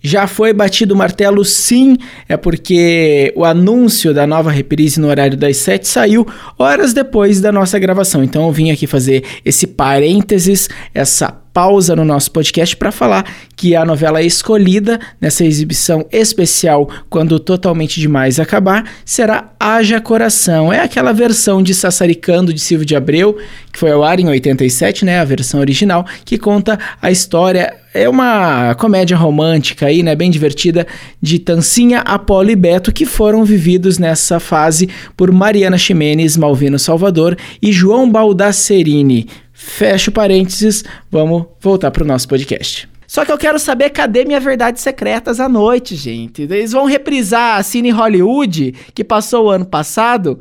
[0.00, 1.96] Já foi batido o martelo, sim,
[2.28, 6.26] é porque o anúncio da nova reprise no horário das 7 saiu
[6.56, 8.22] horas depois da nossa gravação.
[8.22, 13.24] Então eu vim aqui fazer esse parênteses, essa pausa no nosso podcast para falar
[13.56, 20.72] que a novela escolhida nessa exibição especial, quando totalmente demais acabar, será Haja Coração.
[20.72, 23.36] É aquela versão de Sassaricando de Silvio de Abreu,
[23.72, 28.08] que foi ao ar em 87, né, a versão original, que conta a história é
[28.08, 30.86] uma comédia romântica aí, né, bem divertida,
[31.20, 37.36] de Tancinha, Apolo e Beto, que foram vividos nessa fase por Mariana Ximenes, Malvino Salvador
[37.60, 39.26] e João Baldacerini.
[39.68, 42.88] Fecha parênteses, vamos voltar para o nosso podcast.
[43.06, 46.42] Só que eu quero saber cadê minha Verdades Secretas à noite, gente.
[46.42, 50.38] Eles vão reprisar a Cine Hollywood, que passou o ano passado,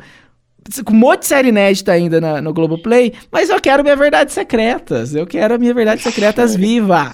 [0.84, 4.34] com um monte de série inédita ainda na, no Globoplay, mas eu quero minha Verdades
[4.34, 5.14] Secretas.
[5.14, 7.12] Eu quero a minha Verdades Secretas viva.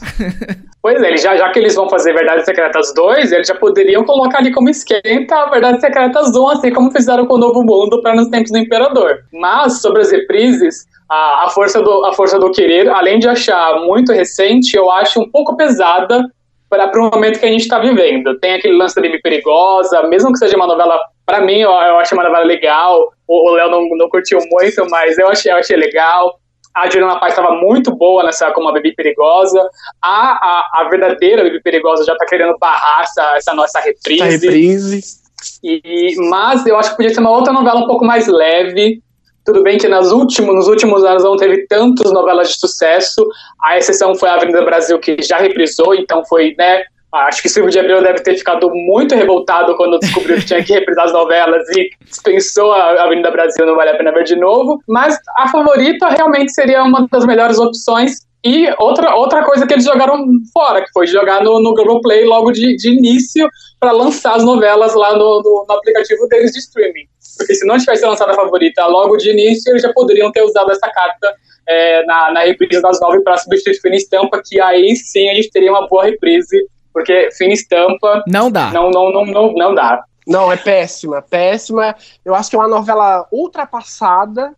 [0.82, 4.38] Pois é, já, já que eles vão fazer Verdades Secretas 2, eles já poderiam colocar
[4.38, 8.16] ali como esquenta a Verdades Secretas 1, assim como fizeram com o Novo Mundo para
[8.16, 9.24] nos tempos do Imperador.
[9.32, 13.79] Mas, sobre as reprises, a, a, força do, a Força do Querer, além de achar
[13.81, 16.25] muito recente, eu acho um pouco pesada
[16.69, 18.39] para o momento que a gente está vivendo.
[18.39, 21.97] Tem aquele lance da Bibi Perigosa, mesmo que seja uma novela Pra mim, eu, eu
[21.99, 23.13] achei uma novela legal.
[23.27, 26.37] O Léo não, não curtiu muito, mas eu achei, eu achei legal.
[26.75, 29.61] A Juliana Paz estava muito boa nessa como a Bebê Perigosa.
[30.01, 34.21] A, a, a verdadeira Bebê Perigosa já tá querendo barrar essa, essa nossa reprise.
[34.21, 35.23] Essa reprise.
[35.63, 39.01] E, mas eu acho que podia ser uma outra novela um pouco mais leve.
[39.45, 43.27] Tudo bem que nas últimos, nos últimos anos não teve tantas novelas de sucesso.
[43.61, 46.83] A exceção foi a Avenida Brasil, que já reprisou, então foi, né?
[47.13, 50.73] Acho que Silvio de Abreu deve ter ficado muito revoltado quando descobriu que tinha que
[50.73, 54.79] reprisar as novelas e dispensou a Avenida Brasil, não vale a pena ver de novo.
[54.87, 58.25] Mas a favorita realmente seria uma das melhores opções.
[58.43, 62.51] E outra, outra coisa que eles jogaram fora, que foi jogar no, no Globoplay logo
[62.51, 63.47] de, de início
[63.79, 67.07] para lançar as novelas lá no, no, no aplicativo deles de streaming.
[67.37, 70.71] Porque se não tivesse lançado a favorita logo de início, eles já poderiam ter usado
[70.71, 71.35] essa carta
[71.67, 75.49] é, na, na reprise das nove para substituir Fina Estampa, que aí sim a gente
[75.49, 78.23] teria uma boa reprise, porque Fina Estampa.
[78.27, 78.71] Não dá.
[78.71, 80.03] Não, não, não, não, não dá.
[80.27, 81.95] Não, é péssima, péssima.
[82.23, 84.53] Eu acho que é uma novela ultrapassada,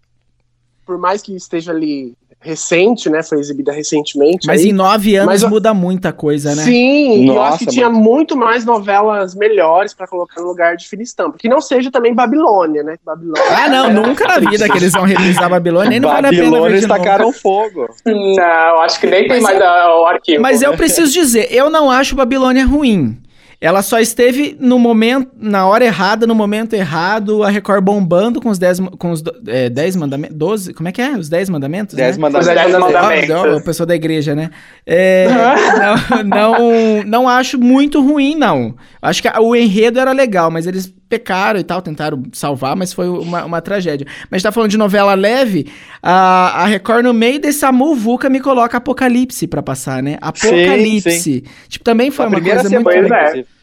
[0.85, 2.15] por mais que esteja ali
[2.45, 3.23] recente, né?
[3.23, 4.45] Foi exibida recentemente.
[4.45, 4.69] Mas aí.
[4.69, 6.63] em nove anos Mas, muda muita coisa, né?
[6.63, 10.87] Sim, eu Nossa, acho que tinha muito mais novelas melhores pra colocar no lugar de
[10.87, 11.37] Fina Estampa.
[11.39, 12.97] Que não seja também Babilônia, né?
[13.03, 13.43] Babilônia.
[13.49, 16.43] Ah, não, nunca na vida que eles vão reprisar Babilônia, nem não vale a pena
[16.43, 17.89] Babilônia estacaram fogo.
[18.05, 20.41] Não, acho que nem tem Mas mais o arquivo.
[20.41, 23.17] Mas eu preciso dizer, eu não acho Babilônia ruim.
[23.65, 28.49] Ela só esteve no momento, na hora errada, no momento errado, a Record bombando com
[28.49, 31.17] os 10 com os é, 10 mandamentos, 12, como é que é?
[31.17, 32.21] Os 10 mandamentos, Dez né?
[32.21, 32.47] mandamentos.
[32.47, 33.31] Os dez Dez mandamentos.
[33.31, 34.51] Ah, o pessoal da igreja, né?
[34.85, 35.27] É,
[36.23, 38.75] não, não, não acho muito ruim, não.
[39.01, 43.09] Acho que o enredo era legal, mas eles pecaram e tal, tentaram salvar, mas foi
[43.09, 44.05] uma, uma tragédia.
[44.29, 45.65] Mas a gente tá falando de novela leve,
[46.03, 50.19] a, a Record no meio dessa muvuca me coloca Apocalipse pra passar, né?
[50.21, 51.43] Apocalipse.
[51.67, 53.21] Tipo, também foi A uma coisa muito, semana, é.
[53.29, 53.54] inclusive.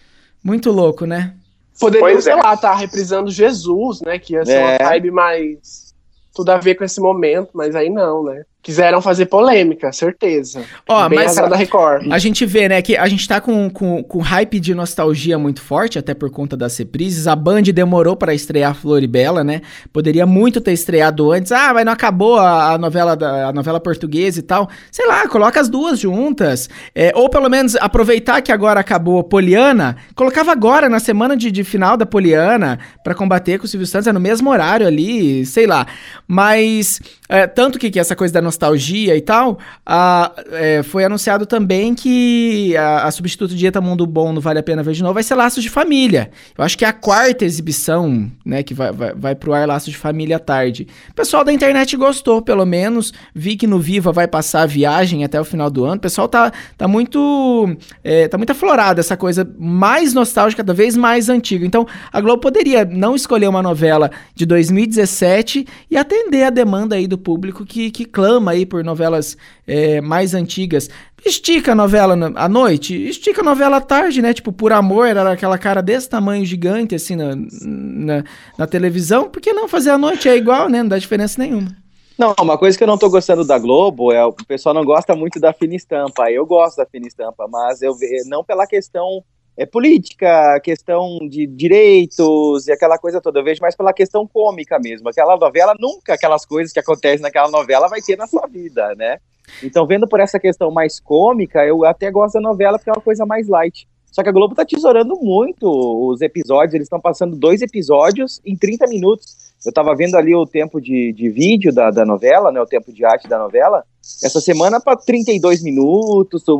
[0.43, 1.35] Muito louco, né?
[1.79, 2.37] Poderia, Pois sei é.
[2.37, 4.19] lá, tá reprisando Jesus, né?
[4.19, 4.77] Que ia ser É.
[4.79, 5.95] uma vibe mais.
[6.35, 8.45] Tudo a ver com esse momento, mas aí não, né?
[8.63, 10.63] Quiseram fazer polêmica, certeza.
[10.89, 12.07] Ó, Bem mas a da Record.
[12.13, 15.61] A gente vê, né, que a gente tá com, com, com hype de nostalgia muito
[15.61, 17.27] forte, até por conta das reprises.
[17.27, 19.63] A Band demorou para estrear Floribela, né?
[19.93, 21.51] Poderia muito ter estreado antes.
[21.51, 24.71] Ah, mas não acabou a, a novela da, a novela portuguesa e tal.
[24.93, 26.71] Sei lá, coloca as duas juntas.
[26.95, 31.65] É, ou pelo menos aproveitar que agora acabou Poliana, colocava agora, na semana de, de
[31.65, 35.67] final da Poliana, para combater com o Silvio Santos, é no mesmo horário ali, sei
[35.67, 35.87] lá.
[36.29, 41.47] Mas, é, tanto que, que essa coisa da nostalgia e tal, a- é, foi anunciado
[41.47, 45.03] também que a, a substituto de Eta Mundo Bom no Vale a Pena Ver de
[45.03, 46.31] Novo vai ser Laços de Família.
[46.57, 49.91] Eu acho que é a quarta exibição, né, que vai, vai, vai pro ar Laços
[49.91, 50.87] de Família à tarde.
[51.11, 53.13] O pessoal da internet gostou, pelo menos.
[53.35, 55.97] Vi que no Viva vai passar a viagem até o final do ano.
[55.97, 57.75] O pessoal tá, tá muito.
[58.05, 61.65] é, tá muito aflorado essa coisa mais nostálgica, cada vez mais antiga.
[61.65, 67.07] Então, a Globo poderia não escolher uma novela de 2017 e atender a demanda aí
[67.07, 69.37] do público que, que clama aí por novelas
[69.67, 70.89] é, mais antigas.
[71.25, 74.35] Estica a novela à noite, estica a novela à tarde, né?
[74.35, 78.25] Tipo, Por Amor, era aquela cara desse tamanho gigante, assim, na, na,
[78.59, 79.29] na televisão.
[79.29, 80.29] Por que não fazer à noite?
[80.29, 80.83] É igual, né?
[80.83, 81.77] Não dá diferença nenhuma.
[82.19, 85.15] Não, uma coisa que eu não tô gostando da Globo é o pessoal não gosta
[85.17, 86.31] muito da fina estampa.
[86.31, 87.95] Eu gosto da fina estampa, mas eu
[88.27, 89.25] não pela questão
[89.57, 93.41] é política, questão de direitos e aquela coisa toda.
[93.41, 95.09] Eu vejo mais pela questão cômica mesmo.
[95.09, 99.19] Aquela novela nunca aquelas coisas que acontecem naquela novela vai ter na sua vida, né?
[99.63, 103.03] Então, vendo por essa questão mais cômica, eu até gosto da novela porque é uma
[103.03, 103.87] coisa mais light.
[104.11, 108.57] Só que a Globo tá tesourando muito os episódios, eles estão passando dois episódios em
[108.57, 109.52] 30 minutos.
[109.65, 112.93] Eu tava vendo ali o tempo de, de vídeo da, da novela, né, o tempo
[112.93, 113.85] de arte da novela.
[114.23, 116.55] Essa semana para 32 minutos, o,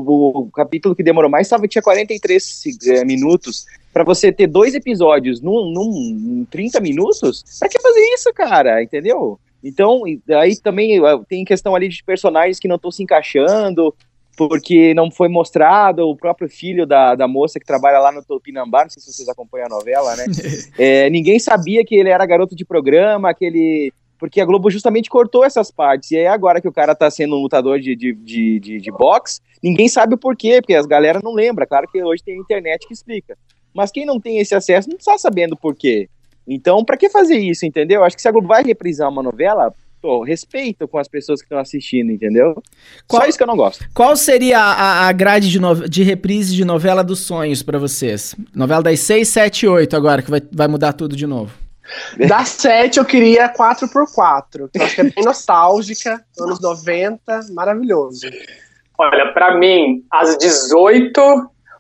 [0.47, 3.67] o capítulo que demorou mais tava, tinha 43 se- eh, minutos.
[3.93, 5.91] Para você ter dois episódios num, num,
[6.41, 8.83] em 30 minutos, pra que fazer isso, cara?
[8.83, 9.39] Entendeu?
[9.65, 10.03] Então,
[10.41, 13.95] aí também tem questão ali de personagens que não estão se encaixando,
[14.37, 18.85] porque não foi mostrado o próprio filho da, da moça que trabalha lá no Tupinambá,
[18.85, 20.25] não sei se vocês acompanham a novela, né?
[20.79, 23.93] É, ninguém sabia que ele era garoto de programa, que ele.
[24.19, 26.13] Porque a Globo justamente cortou essas partes.
[26.13, 28.91] E aí, agora que o cara tá sendo um lutador de, de, de, de, de
[28.93, 31.67] boxe, ninguém sabe o porquê, porque as galera não lembra.
[31.67, 33.37] Claro que hoje tem a internet que explica.
[33.75, 36.09] Mas quem não tem esse acesso não está sabendo por quê.
[36.47, 38.05] Então, pra que fazer isso, entendeu?
[38.05, 41.47] Acho que se a Globo vai reprisar uma novela, pô, respeito com as pessoas que
[41.47, 42.61] estão assistindo, entendeu?
[43.07, 43.85] Qual- Só isso que eu não gosto.
[43.95, 48.35] Qual seria a, a grade de, no- de reprise de novela dos sonhos pra vocês?
[48.55, 51.53] Novela das 6, 7 e 8 agora, que vai, vai mudar tudo de novo.
[52.29, 57.21] Da 7 eu queria 4x4, que eu acho que é bem nostálgica, anos 90,
[57.53, 58.27] maravilhoso.
[58.99, 61.21] Olha, pra mim, às 18,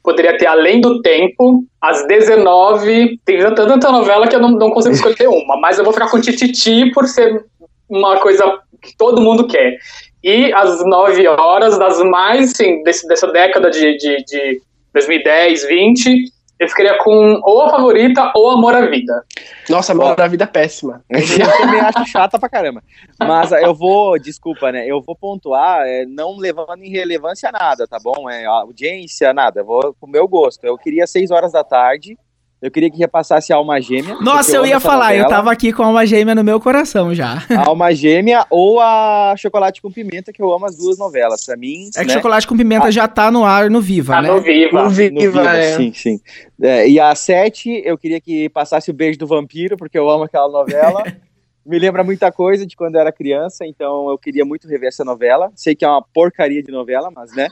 [0.02, 4.70] poderia ter Além do Tempo, às 19 tem tanta, tanta novela que eu não, não
[4.70, 7.44] consigo escolher uma, mas eu vou ficar com Tititi por ser
[7.92, 9.78] uma coisa que todo mundo quer.
[10.22, 14.62] E às 9 horas, das mais, sim, desse, dessa década de, de, de
[14.94, 19.24] 2010, 20, eu ficaria com ou a favorita ou Amor à Vida.
[19.68, 21.02] Nossa, Amor à Vida é péssima.
[21.10, 22.82] Eu também acho chata pra caramba.
[23.18, 24.86] Mas eu vou, desculpa, né?
[24.86, 28.30] Eu vou pontuar, é, não levando em relevância nada, tá bom?
[28.30, 29.60] É, audiência, nada.
[29.60, 30.64] Eu vou com o meu gosto.
[30.64, 32.16] Eu queria 6 horas da tarde.
[32.62, 34.14] Eu queria que repassasse a Alma Gêmea.
[34.20, 35.24] Nossa, eu, eu ia falar, novela.
[35.24, 37.44] eu tava aqui com a Alma Gêmea no meu coração já.
[37.50, 41.44] A Alma Gêmea ou a Chocolate com Pimenta, que eu amo as duas novelas.
[41.44, 41.90] Pra mim.
[41.96, 42.14] É que né?
[42.14, 42.90] Chocolate com Pimenta a...
[42.92, 44.28] já tá no ar no Viva, tá né?
[44.30, 44.84] No Viva.
[44.84, 45.76] No Viva, no Viva é.
[45.76, 46.20] sim, sim.
[46.62, 50.22] É, e a Sete, eu queria que passasse o Beijo do Vampiro, porque eu amo
[50.22, 51.02] aquela novela.
[51.66, 55.04] Me lembra muita coisa de quando eu era criança, então eu queria muito rever essa
[55.04, 55.50] novela.
[55.56, 57.48] Sei que é uma porcaria de novela, mas né?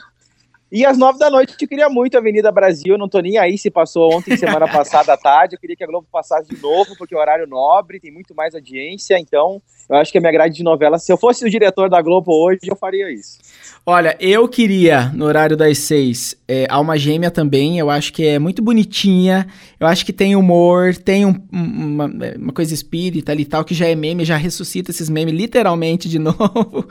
[0.71, 3.57] E às nove da noite eu queria muito Avenida Brasil, eu não tô nem aí
[3.57, 6.95] se passou ontem, semana passada à tarde, eu queria que a Globo passasse de novo,
[6.97, 10.55] porque é horário nobre, tem muito mais audiência, então eu acho que a minha grade
[10.55, 13.39] de novela, se eu fosse o diretor da Globo hoje, eu faria isso.
[13.85, 18.39] Olha, eu queria, no horário das seis, é, Alma Gêmea também, eu acho que é
[18.39, 19.47] muito bonitinha,
[19.77, 22.05] eu acho que tem humor, tem um, uma,
[22.37, 26.07] uma coisa espírita ali e tal, que já é meme, já ressuscita esses memes literalmente
[26.07, 26.87] de novo.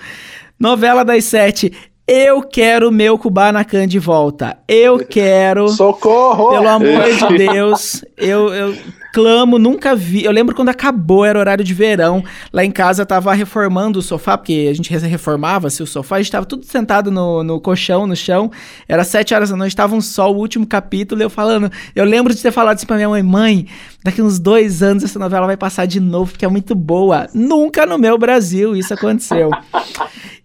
[0.58, 1.72] Novela das sete,
[2.12, 4.58] eu quero meu Kubanacan de volta.
[4.66, 5.68] Eu quero.
[5.68, 6.50] Socorro!
[6.50, 8.04] Pelo amor de Deus.
[8.16, 8.76] Eu, eu
[9.12, 10.24] clamo, nunca vi.
[10.24, 12.24] Eu lembro quando acabou, era horário de verão.
[12.52, 16.16] Lá em casa tava reformando o sofá, porque a gente reformava-se o sofá.
[16.16, 18.50] A gente tava tudo sentado no, no colchão, no chão.
[18.88, 21.22] Era sete horas da noite, tava um sol, o último capítulo.
[21.22, 21.70] Eu falando.
[21.94, 23.66] Eu lembro de ter falado assim pra minha mãe: mãe,
[24.04, 27.28] daqui uns dois anos essa novela vai passar de novo, porque é muito boa.
[27.34, 29.50] Nunca no meu Brasil isso aconteceu.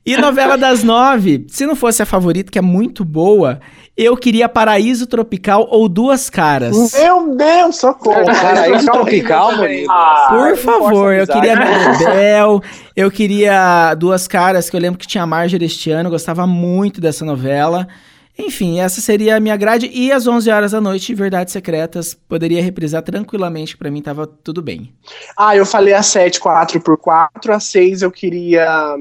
[0.05, 3.59] E novela das nove, se não fosse a favorita, que é muito boa,
[3.97, 6.93] eu queria Paraíso Tropical ou Duas Caras.
[6.93, 8.25] Meu Deus, socorro!
[8.25, 9.91] Paraíso Tropical, Murilo.
[9.91, 11.55] Ah, Por favor, eu queria
[11.97, 12.61] Bebel,
[12.95, 17.01] eu queria Duas Caras, que eu lembro que tinha a Marjorie este ano, gostava muito
[17.01, 17.87] dessa novela.
[18.37, 19.89] Enfim, essa seria a minha grade.
[19.93, 24.61] E às 11 horas da noite, Verdades Secretas, poderia reprisar tranquilamente, para mim tava tudo
[24.61, 24.93] bem.
[25.37, 28.95] Ah, eu falei a 7, 4 por 4 a 6 eu queria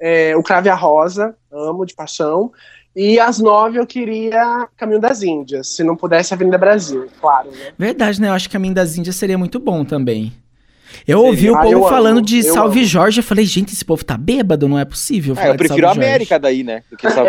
[0.00, 2.52] é, O Crave a Rosa, amo de paixão.
[2.94, 7.50] E às nove eu queria Caminho das Índias, se não pudesse Avenida Brasil, claro.
[7.50, 7.72] Né?
[7.78, 8.28] Verdade, né?
[8.28, 10.32] Eu acho que Caminho das Índias seria muito bom também.
[11.08, 11.30] Eu Seria.
[11.30, 12.86] ouvi o povo ah, falando amo, de Salve amo.
[12.86, 15.34] Jorge, eu falei, gente, esse povo tá bêbado, não é possível.
[15.38, 16.82] É, eu prefiro a América daí, né?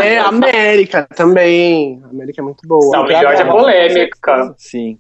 [0.03, 2.01] é, América também.
[2.11, 2.91] América é muito boa.
[2.91, 4.53] Salve Jorge é polêmica.
[4.57, 4.99] Sim.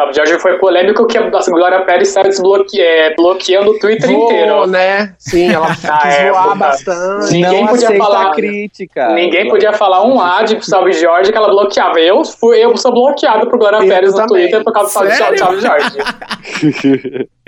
[0.00, 2.80] Salve Jorge foi polêmico que a Glória Pérez está desbloque...
[2.80, 4.66] é, bloqueando o Twitter Vou, inteiro.
[4.66, 5.14] né?
[5.18, 7.32] Sim, ela ah, quis é, voar bastante.
[7.32, 9.14] Ninguém não podia falar crítica.
[9.14, 12.00] Ninguém podia falar um A de Salve Jorge que ela bloqueava.
[12.00, 15.60] Eu, fui, eu sou bloqueado por Glória Pérez no Twitter por causa do Salve, Salve
[15.60, 15.98] Jorge.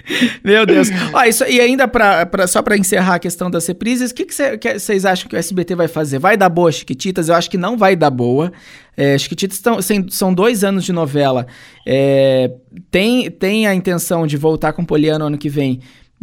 [0.42, 0.88] Meu Deus.
[1.12, 4.26] Ó, isso, e ainda pra, pra, só para encerrar a questão das reprises, o que
[4.26, 6.18] vocês acham que o SBT vai fazer?
[6.18, 7.28] Vai dar boa Chiquititas?
[7.28, 8.52] Eu acho que não vai dar boa.
[8.96, 9.78] É, Chiquititas tão,
[10.10, 11.46] são dois anos de novela.
[11.86, 12.50] É,
[12.90, 15.80] tem, tem a intenção de voltar com Poliano ano que vem.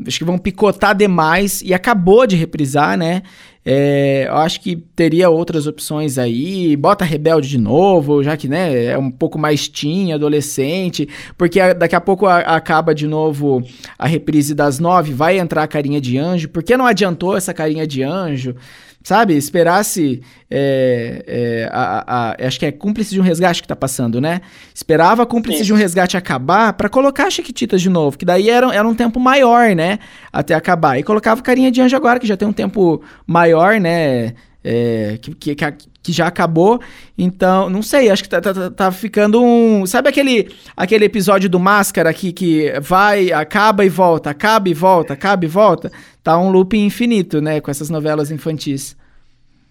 [0.07, 3.23] Acho que vão picotar demais e acabou de reprisar, né?
[3.65, 6.75] É, eu acho que teria outras opções aí.
[6.75, 11.07] Bota Rebelde de novo, já que né, é um pouco mais teen, adolescente.
[11.37, 13.61] Porque a, daqui a pouco a, acaba de novo
[13.97, 16.49] a reprise das nove, vai entrar a carinha de anjo.
[16.49, 18.55] Por que não adiantou essa carinha de anjo?
[19.03, 20.21] sabe, esperasse.
[20.51, 24.41] É, é, a, a, acho que é cúmplice de um resgate que tá passando, né?
[24.73, 25.65] Esperava a cúmplice Sim.
[25.65, 28.95] de um resgate acabar para colocar a Chiquititas de novo, que daí era, era um
[28.95, 29.99] tempo maior, né?
[30.33, 30.97] Até acabar.
[30.99, 33.48] E colocava carinha de anjo agora, que já tem um tempo maior,
[33.79, 34.33] né?
[34.63, 36.81] É, que, que, que, já acabou.
[37.17, 39.85] Então, não sei, acho que tá, tá, tá, ficando um.
[39.85, 45.13] Sabe aquele, aquele episódio do Máscara que, que vai, acaba e volta, acaba e volta,
[45.13, 45.91] acaba e volta?
[46.23, 48.97] Tá um loop infinito, né, com essas novelas infantis.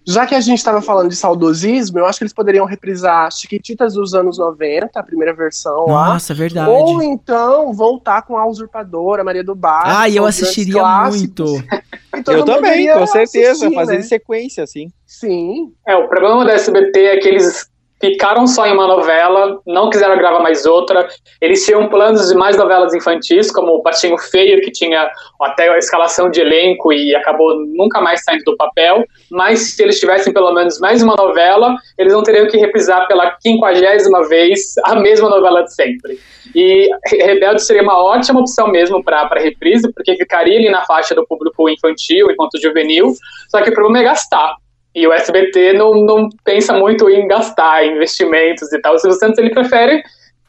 [0.09, 3.93] Já que a gente estava falando de saudosismo, eu acho que eles poderiam reprisar Chiquititas
[3.93, 6.37] dos anos 90, a primeira versão Nossa, lá.
[6.37, 6.67] Verdade.
[6.67, 9.83] Ou então voltar com a Usurpadora, Maria do Bar.
[9.85, 11.45] Ah, eu assistiria muito.
[12.27, 14.01] eu também, com certeza, assistir, fazer né?
[14.01, 14.91] sequência, assim.
[15.05, 15.73] Sim.
[15.87, 17.69] É, o problema da SBT é que eles
[17.99, 21.07] ficaram só em uma novela, não quiseram gravar mais outra.
[21.41, 25.09] Eles tinham planos de mais novelas infantis, como o Patinho Feio, que tinha
[25.41, 29.03] até a escalação de elenco e acabou nunca mais saindo do papel.
[29.29, 33.31] Mas se eles tivessem pelo menos mais uma novela, eles não teriam que reprisar pela
[33.31, 36.19] quinquagésima vez a mesma novela de sempre.
[36.55, 41.25] E Rebelde seria uma ótima opção mesmo para reprise, porque ficaria ali na faixa do
[41.27, 43.13] público infantil enquanto juvenil.
[43.49, 44.55] Só que o problema é gastar
[44.93, 48.95] E o SBT não, não pensa muito em gastar em investimentos e tal.
[48.95, 50.03] O Silvio Santos ele prefere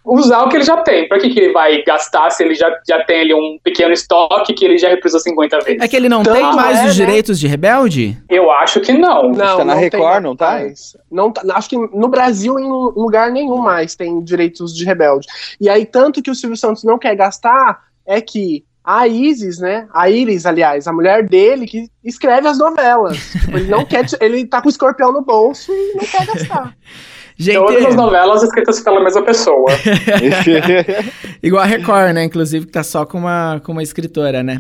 [0.05, 1.07] usar o que ele já tem.
[1.09, 4.55] Para que, que ele vai gastar se ele já, já tem ali um pequeno estoque
[4.55, 5.83] que ele já reprisou 50 vezes?
[5.83, 7.05] É que ele não Tanto tem mais é, os né?
[7.05, 8.17] direitos de rebelde?
[8.29, 9.31] Eu acho que não.
[9.31, 10.61] Não, tá na não Record, não tá?
[11.11, 11.43] Não tá?
[11.55, 15.27] Acho que no Brasil em lugar nenhum mais tem direitos de rebelde.
[15.61, 19.87] E aí tanto que o Silvio Santos não quer gastar é que a Isis, né?
[19.93, 23.19] A Iris, aliás, a mulher dele que escreve as novelas.
[23.19, 26.75] tipo, ele não quer, ele tá com o escorpião no bolso e não quer gastar.
[27.37, 27.57] Gente...
[27.57, 29.71] Todas as novelas escritas pela mesma pessoa.
[31.43, 32.25] Igual a Record, né?
[32.25, 34.59] Inclusive, que tá só com uma, com uma escritora, né?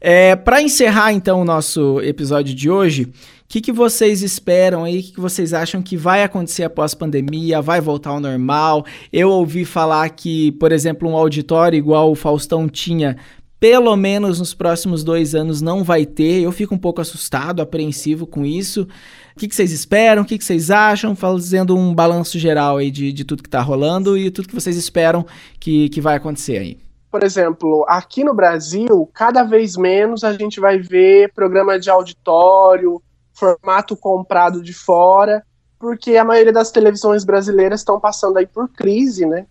[0.00, 3.12] É, para encerrar, então, o nosso episódio de hoje, o
[3.48, 4.98] que, que vocês esperam aí?
[4.98, 7.62] O que, que vocês acham que vai acontecer após pandemia?
[7.62, 8.84] Vai voltar ao normal?
[9.12, 13.16] Eu ouvi falar que, por exemplo, um auditório igual o Faustão tinha
[13.60, 16.40] pelo menos nos próximos dois anos não vai ter.
[16.40, 18.88] Eu fico um pouco assustado, apreensivo com isso.
[19.36, 20.22] O que, que vocês esperam?
[20.22, 21.14] O que, que vocês acham?
[21.14, 24.76] Fazendo um balanço geral aí de, de tudo que está rolando e tudo que vocês
[24.76, 25.26] esperam
[25.60, 26.78] que, que vai acontecer aí.
[27.10, 33.02] Por exemplo, aqui no Brasil, cada vez menos a gente vai ver programa de auditório,
[33.34, 35.44] formato comprado de fora,
[35.78, 39.46] porque a maioria das televisões brasileiras estão passando aí por crise, né?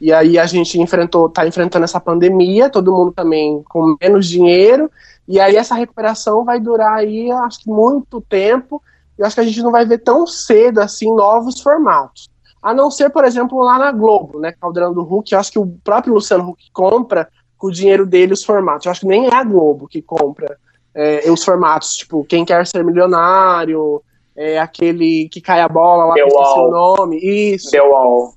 [0.00, 4.90] E aí a gente enfrentou, está enfrentando essa pandemia, todo mundo também com menos dinheiro,
[5.28, 8.82] e aí essa recuperação vai durar aí, acho que muito tempo,
[9.18, 12.30] e acho que a gente não vai ver tão cedo assim novos formatos.
[12.62, 15.58] A não ser, por exemplo, lá na Globo, né, Caldeirão do Hulk, eu acho que
[15.58, 18.86] o próprio Luciano Huck compra com o dinheiro dele os formatos.
[18.86, 20.58] Eu acho que nem é a Globo que compra
[20.94, 24.02] é, os formatos, tipo, quem quer ser milionário,
[24.42, 27.18] é aquele que cai a bola lá, esqueci o nome.
[27.18, 27.70] Isso.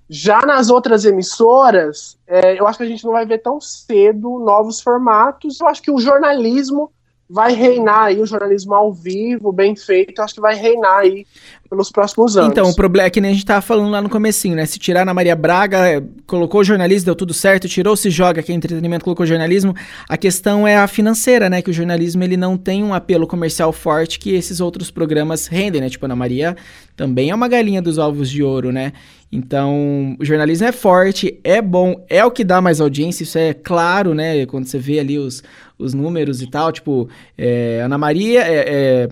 [0.10, 4.38] Já nas outras emissoras, é, eu acho que a gente não vai ver tão cedo
[4.40, 5.62] novos formatos.
[5.62, 6.92] Eu acho que o jornalismo
[7.30, 11.26] vai reinar aí, o jornalismo ao vivo, bem feito, eu acho que vai reinar aí
[11.74, 12.52] pelos próximos anos.
[12.52, 14.64] Então, o problema é que nem a gente tava falando lá no comecinho, né?
[14.66, 18.52] Se tirar na Maria Braga, é, colocou jornalismo, deu tudo certo, tirou se joga, que
[18.52, 19.76] é entretenimento, colocou jornalismo.
[20.08, 21.64] A questão é a financeira, né?
[21.64, 25.82] Que o jornalismo ele não tem um apelo comercial forte que esses outros programas rendem,
[25.82, 25.90] né?
[25.90, 26.56] Tipo, Ana Maria
[26.96, 28.94] também é uma galinha dos ovos de ouro, né?
[29.32, 33.52] Então, o jornalismo é forte, é bom, é o que dá mais audiência, isso é
[33.52, 34.46] claro, né?
[34.46, 35.42] Quando você vê ali os,
[35.76, 39.10] os números e tal, tipo, é, Ana Maria, é, é,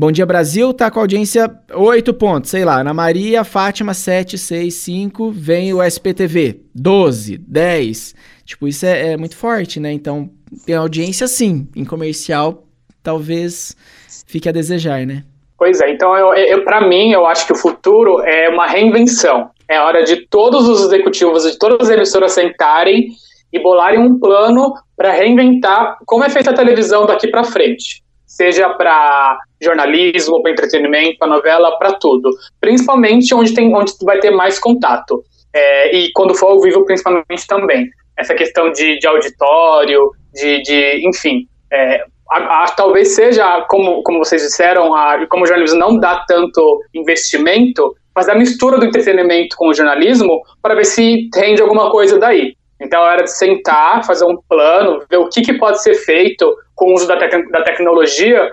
[0.00, 2.82] Bom Dia Brasil tá com audiência 8 pontos, sei lá.
[2.82, 8.14] Ana Maria, Fátima 7, 6, 5, vem o SPTV 12, 10.
[8.44, 9.90] Tipo, isso é, é muito forte, né?
[9.90, 10.30] Então,
[10.64, 12.62] tem audiência sim, em comercial
[13.02, 13.76] talvez
[14.24, 15.24] fique a desejar, né?
[15.58, 19.50] Pois é, então eu, eu para mim eu acho que o futuro é uma reinvenção.
[19.68, 23.08] É hora de todos os executivos de todas as emissoras sentarem
[23.52, 28.68] e bolarem um plano para reinventar como é feita a televisão daqui para frente, seja
[28.68, 34.58] para jornalismo, para entretenimento, para novela, para tudo, principalmente onde tem onde vai ter mais
[34.58, 35.24] contato.
[35.52, 37.88] É, e quando for ao vivo principalmente também.
[38.16, 44.18] Essa questão de, de auditório, de, de enfim, é, a, a, talvez seja, como, como
[44.18, 49.56] vocês disseram, a, como o jornalismo não dá tanto investimento, fazer a mistura do entretenimento
[49.56, 52.54] com o jornalismo para ver se rende alguma coisa daí.
[52.80, 56.90] Então era de sentar, fazer um plano, ver o que, que pode ser feito com
[56.90, 58.52] o uso da, da tecnologia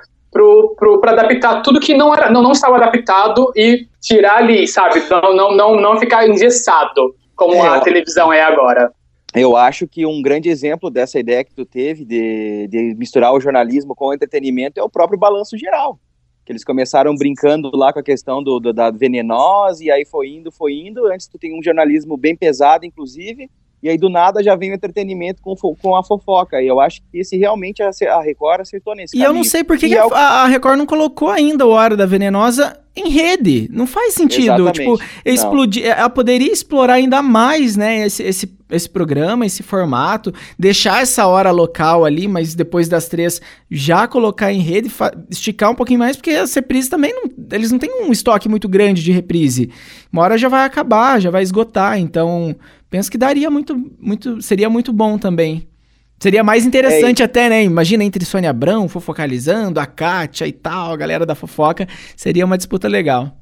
[1.00, 5.02] para adaptar tudo que não, era, não, não estava adaptado e tirar ali, sabe?
[5.10, 8.92] Não, não, não, não ficar engessado como é, a televisão é agora
[9.36, 13.40] eu acho que um grande exemplo dessa ideia que tu teve de, de misturar o
[13.40, 16.00] jornalismo com o entretenimento é o próprio balanço geral.
[16.46, 20.30] Que eles começaram brincando lá com a questão do, do, da venenosa, e aí foi
[20.30, 21.06] indo, foi indo.
[21.08, 23.50] Antes tu tem um jornalismo bem pesado, inclusive,
[23.82, 26.62] e aí do nada já vem o entretenimento com, com a fofoca.
[26.62, 29.30] E eu acho que esse realmente a, a Record acertou nesse E caminho.
[29.30, 31.96] eu não sei por que, que é a, a, Record não colocou ainda o Hora
[31.96, 33.70] da Venenosa em rede.
[33.72, 34.68] Não faz sentido.
[34.68, 34.80] Exatamente.
[34.80, 41.02] Tipo, explodir, ela poderia explorar ainda mais, né, esse, esse, esse programa, esse formato, deixar
[41.02, 44.90] essa hora local ali, mas depois das três já colocar em rede,
[45.30, 48.70] esticar um pouquinho mais, porque as reprises também não, eles não têm um estoque muito
[48.70, 49.70] grande de reprise.
[50.12, 52.56] Uma hora já vai acabar, já vai esgotar, então
[52.96, 55.68] penso que daria muito, muito, seria muito bom também.
[56.18, 57.62] Seria mais interessante é, até, né?
[57.62, 61.86] Imagina entre Sônia Abrão fofocalizando, a Kátia e tal, a galera da fofoca.
[62.16, 63.36] Seria uma disputa legal.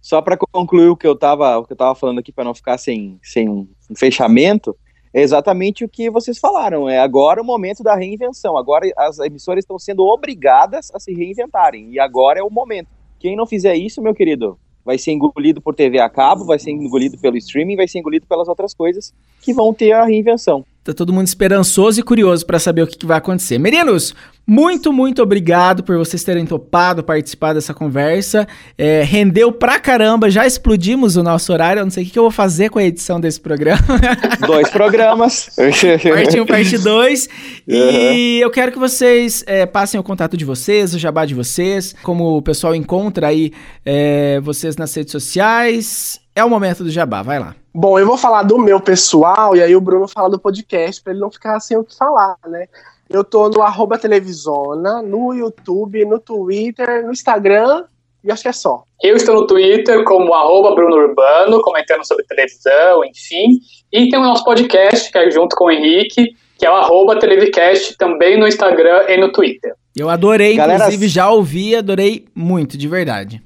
[0.00, 2.54] Só para concluir o que eu estava o que eu tava falando aqui para não
[2.54, 4.74] ficar sem, sem um, um, fechamento,
[5.12, 6.88] é exatamente o que vocês falaram.
[6.88, 8.56] É agora o momento da reinvenção.
[8.56, 11.92] Agora as emissoras estão sendo obrigadas a se reinventarem.
[11.92, 12.88] E agora é o momento.
[13.20, 14.58] Quem não fizer isso, meu querido,
[14.88, 18.24] vai ser engolido por TV a cabo, vai ser engolido pelo streaming, vai ser engolido
[18.26, 19.12] pelas outras coisas
[19.42, 20.64] que vão ter a reinvenção.
[20.88, 23.58] Tá todo mundo esperançoso e curioso para saber o que, que, vai acontecer.
[23.58, 24.14] Meninos,
[24.46, 28.48] muito, muito obrigado por vocês terem topado participar dessa conversa.
[28.78, 31.80] É, rendeu pra caramba, já explodimos o nosso horário.
[31.80, 33.82] Eu não sei o que, que eu vou fazer com a edição desse programa.
[34.46, 35.50] Dois programas.
[36.08, 37.26] parte 1, parte 2.
[37.26, 37.74] Uhum.
[37.74, 41.94] E eu quero que vocês é, passem o contato de vocês, o jabá de vocês,
[42.02, 43.52] como o pessoal encontra aí
[43.84, 46.18] é, vocês nas redes sociais.
[46.38, 47.56] É o momento do jabá, vai lá.
[47.74, 51.12] Bom, eu vou falar do meu pessoal e aí o Bruno fala do podcast para
[51.12, 52.66] ele não ficar sem o que falar, né?
[53.10, 57.86] Eu tô no arroba televisona, no YouTube, no Twitter, no Instagram
[58.22, 58.84] e acho que é só.
[59.02, 63.58] Eu estou no Twitter como arroba Bruno Urbano, comentando sobre televisão, enfim.
[63.92, 67.18] E tem o nosso podcast, que é junto com o Henrique, que é o arroba
[67.18, 69.74] Televicast, também no Instagram e no Twitter.
[69.96, 70.84] Eu adorei, Galera...
[70.84, 73.42] inclusive já ouvi, adorei muito, de verdade.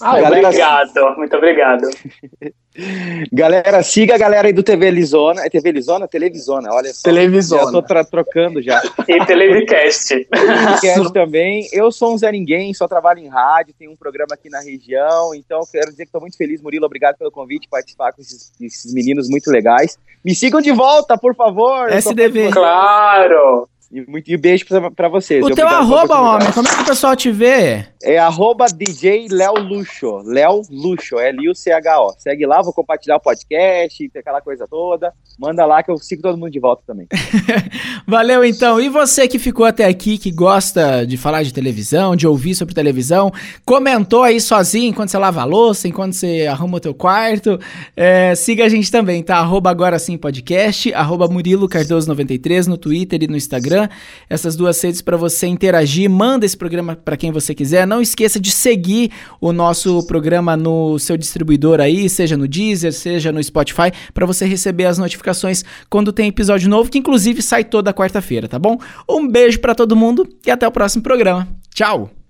[0.00, 0.48] Ah, galera...
[0.48, 1.88] obrigado, muito obrigado.
[3.32, 5.42] galera, siga a galera aí do TV Lisona.
[5.44, 6.08] É TV Lisona?
[6.08, 7.02] Televisona, olha só.
[7.04, 7.64] Televisona.
[7.64, 8.82] Já tô tra trocando já.
[9.06, 10.26] E Televicast.
[10.30, 11.68] Televicast também.
[11.72, 15.34] Eu sou um Zé Ninguém, só trabalho em rádio, tenho um programa aqui na região,
[15.34, 18.92] então quero dizer que estou muito feliz, Murilo, obrigado pelo convite, participar com esses, esses
[18.92, 19.96] meninos muito legais.
[20.24, 21.92] Me sigam de volta, por favor.
[21.92, 22.50] SDV.
[22.50, 23.68] Claro!
[23.92, 24.64] E, muito, e beijo
[24.96, 25.44] pra vocês.
[25.44, 27.86] O teu arroba, homem, como é que o pessoal te vê?
[28.04, 30.18] É arroba DJ Léo Luxo.
[30.26, 32.14] Léo Luxo, L-U-C-H-O.
[32.18, 35.10] Segue lá, vou compartilhar o podcast, aquela coisa toda.
[35.38, 37.08] Manda lá que eu sigo todo mundo de volta também.
[38.06, 38.78] Valeu então.
[38.78, 42.74] E você que ficou até aqui, que gosta de falar de televisão, de ouvir sobre
[42.74, 43.32] televisão,
[43.64, 47.58] comentou aí sozinho enquanto você lava a louça, enquanto você arruma o teu quarto.
[47.96, 49.38] É, siga a gente também, tá?
[49.38, 53.88] Arroba agora sim podcast, arroba Murilo Cardoso93 no Twitter e no Instagram
[54.28, 56.10] essas duas redes para você interagir.
[56.10, 57.86] Manda esse programa para quem você quiser.
[57.94, 63.30] Não esqueça de seguir o nosso programa no seu distribuidor aí, seja no Deezer, seja
[63.30, 67.94] no Spotify, para você receber as notificações quando tem episódio novo, que inclusive sai toda
[67.94, 68.78] quarta-feira, tá bom?
[69.08, 71.46] Um beijo para todo mundo e até o próximo programa.
[71.72, 72.14] Tchau!